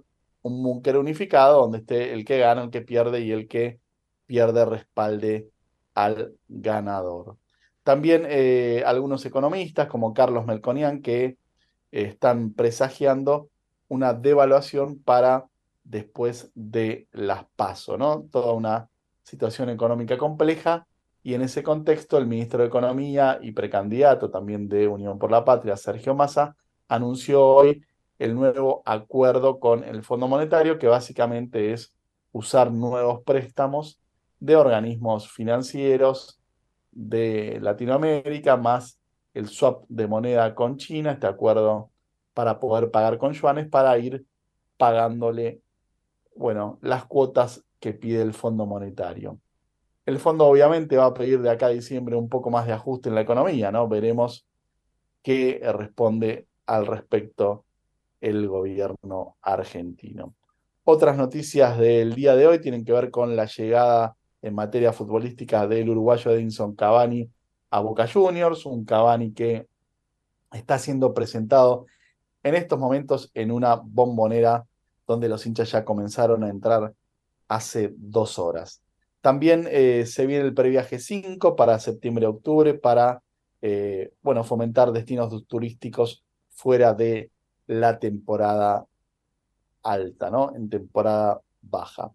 [0.42, 3.80] un búnker unificado donde esté el que gana, el que pierde y el que
[4.26, 5.50] pierde respalde
[5.94, 7.38] al ganador.
[7.84, 11.38] También eh, algunos economistas como Carlos Melconian que eh,
[11.92, 13.50] están presagiando
[13.88, 15.46] una devaluación para
[15.84, 18.24] después de las PASO, ¿no?
[18.32, 18.90] Toda una
[19.24, 20.88] situación económica compleja
[21.24, 25.46] y en ese contexto el ministro de Economía y precandidato también de Unión por la
[25.46, 26.56] Patria, Sergio Massa,
[26.88, 27.84] anunció hoy
[28.18, 31.96] el nuevo acuerdo con el Fondo Monetario que básicamente es
[32.32, 34.00] usar nuevos préstamos
[34.40, 36.40] de organismos financieros
[36.92, 39.00] de Latinoamérica más
[39.34, 41.92] el swap de moneda con China, este acuerdo
[42.34, 44.26] para poder pagar con yuanes para ir
[44.78, 45.62] pagándole,
[46.36, 49.40] bueno, las cuotas que pide el Fondo Monetario.
[50.06, 53.10] El fondo obviamente va a pedir de acá a diciembre un poco más de ajuste
[53.10, 53.88] en la economía, ¿no?
[53.88, 54.46] Veremos
[55.22, 57.66] qué responde al respecto
[58.20, 60.34] el gobierno argentino.
[60.84, 65.68] Otras noticias del día de hoy tienen que ver con la llegada en materia futbolística
[65.68, 67.30] del uruguayo Edinson Cavani
[67.70, 69.68] a Boca Juniors, un Cavani que
[70.52, 71.86] está siendo presentado
[72.44, 74.66] en estos momentos en una bombonera
[75.08, 76.94] donde los hinchas ya comenzaron a entrar
[77.48, 78.82] hace dos horas.
[79.22, 83.22] También eh, se viene el previaje 5 para septiembre-octubre para
[83.62, 87.30] eh, bueno, fomentar destinos turísticos fuera de
[87.68, 88.86] la temporada
[89.84, 90.56] alta, ¿no?
[90.56, 92.12] En temporada baja.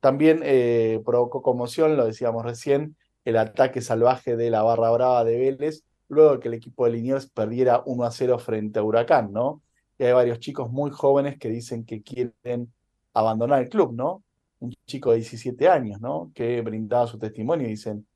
[0.00, 5.38] También eh, provocó conmoción, lo decíamos recién, el ataque salvaje de la barra brava de
[5.38, 9.32] Vélez, luego de que el equipo de Liniers perdiera 1 a 0 frente a Huracán,
[9.32, 9.62] ¿no?
[10.00, 12.72] y hay varios chicos muy jóvenes que dicen que quieren
[13.12, 14.22] abandonar el club, ¿no?
[14.60, 16.30] Un chico de 17 años, ¿no?
[16.34, 18.06] Que brindaba su testimonio y dicen,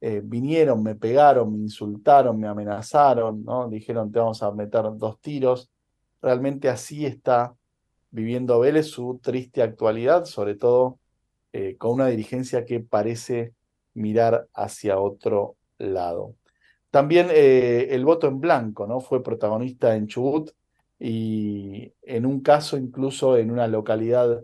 [0.00, 3.68] eh, vinieron, me pegaron, me insultaron, me amenazaron, ¿no?
[3.68, 5.70] Dijeron, te vamos a meter dos tiros.
[6.22, 7.54] Realmente así está
[8.10, 10.98] viviendo Vélez su triste actualidad, sobre todo
[11.52, 13.54] eh, con una dirigencia que parece
[13.94, 16.34] mirar hacia otro lado.
[16.90, 19.00] También eh, el voto en blanco, ¿no?
[19.00, 20.50] Fue protagonista en Chubut
[20.98, 24.42] y en un caso incluso en una localidad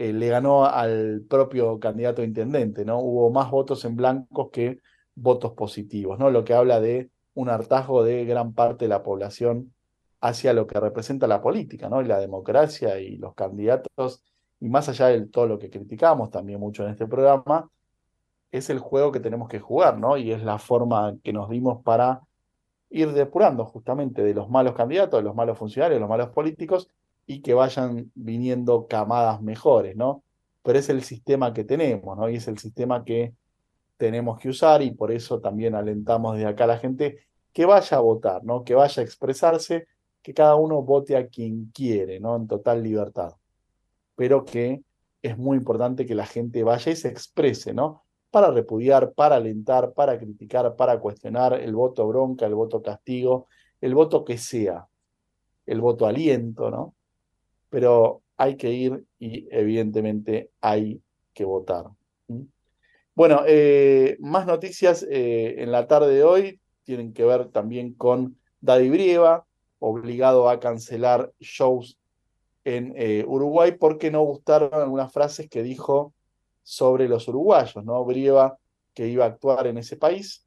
[0.00, 3.00] eh, le ganó al propio candidato a intendente, ¿no?
[3.00, 4.78] Hubo más votos en blancos que
[5.14, 6.30] votos positivos, ¿no?
[6.30, 9.74] Lo que habla de un hartazgo de gran parte de la población
[10.22, 12.00] hacia lo que representa la política, ¿no?
[12.00, 14.24] Y la democracia y los candidatos,
[14.58, 17.68] y más allá de todo lo que criticamos también mucho en este programa,
[18.50, 20.16] es el juego que tenemos que jugar, ¿no?
[20.16, 22.22] Y es la forma que nos dimos para
[22.88, 26.88] ir depurando justamente de los malos candidatos, de los malos funcionarios, de los malos políticos
[27.30, 30.24] y que vayan viniendo camadas mejores, ¿no?
[30.64, 32.28] Pero es el sistema que tenemos, ¿no?
[32.28, 33.34] Y es el sistema que
[33.96, 37.20] tenemos que usar y por eso también alentamos desde acá a la gente
[37.52, 38.64] que vaya a votar, ¿no?
[38.64, 39.86] Que vaya a expresarse,
[40.22, 42.34] que cada uno vote a quien quiere, ¿no?
[42.34, 43.34] En total libertad.
[44.16, 44.82] pero que
[45.22, 48.02] es muy importante que la gente vaya y se exprese, ¿no?
[48.32, 53.46] Para repudiar, para alentar, para criticar, para cuestionar el voto bronca, el voto castigo,
[53.80, 54.88] el voto que sea,
[55.66, 56.94] el voto aliento, ¿no?
[57.70, 61.02] Pero hay que ir y evidentemente hay
[61.34, 61.86] que votar.
[63.14, 68.38] Bueno, eh, más noticias eh, en la tarde de hoy tienen que ver también con
[68.62, 69.44] Daddy Brieva,
[69.78, 71.98] obligado a cancelar shows
[72.64, 76.14] en eh, Uruguay porque no gustaron algunas frases que dijo
[76.62, 78.02] sobre los uruguayos, ¿no?
[78.06, 78.56] Brieva,
[78.94, 80.46] que iba a actuar en ese país.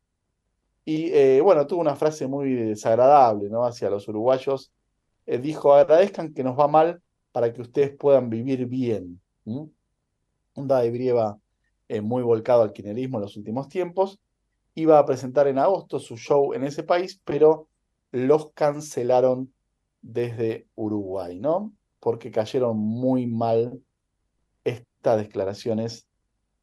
[0.84, 3.66] Y bueno, tuvo una frase muy desagradable, ¿no?
[3.66, 4.74] Hacia los uruguayos.
[5.26, 7.02] dijo, agradezcan que nos va mal
[7.34, 9.20] para que ustedes puedan vivir bien.
[9.44, 9.74] Un
[10.56, 11.38] Daddy Brieva
[11.90, 14.20] eh, muy volcado al kirchnerismo en los últimos tiempos.
[14.76, 17.68] Iba a presentar en agosto su show en ese país, pero
[18.12, 19.52] los cancelaron
[20.02, 21.74] desde Uruguay, ¿no?
[22.00, 23.82] Porque cayeron muy mal
[24.64, 26.08] estas declaraciones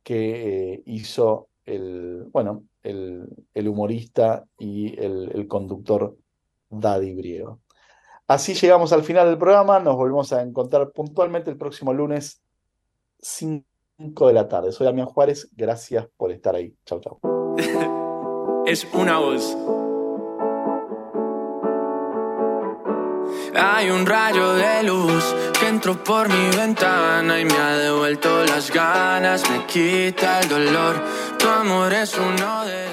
[0.02, 6.16] que eh, hizo el, bueno, el, humorista y el, el, conductor
[6.70, 7.60] Daddy Briego.
[8.30, 12.40] Así llegamos al final del programa, nos volvemos a encontrar puntualmente el próximo lunes
[13.18, 13.64] 5
[14.28, 14.70] de la tarde.
[14.70, 16.72] Soy Damián Juárez, gracias por estar ahí.
[16.86, 17.18] Chau, chau.
[18.66, 19.56] es una voz.
[23.52, 28.70] Hay un rayo de luz que entró por mi ventana y me ha devuelto las
[28.70, 31.02] ganas, me quita el dolor.
[31.36, 32.90] Tu amor es uno de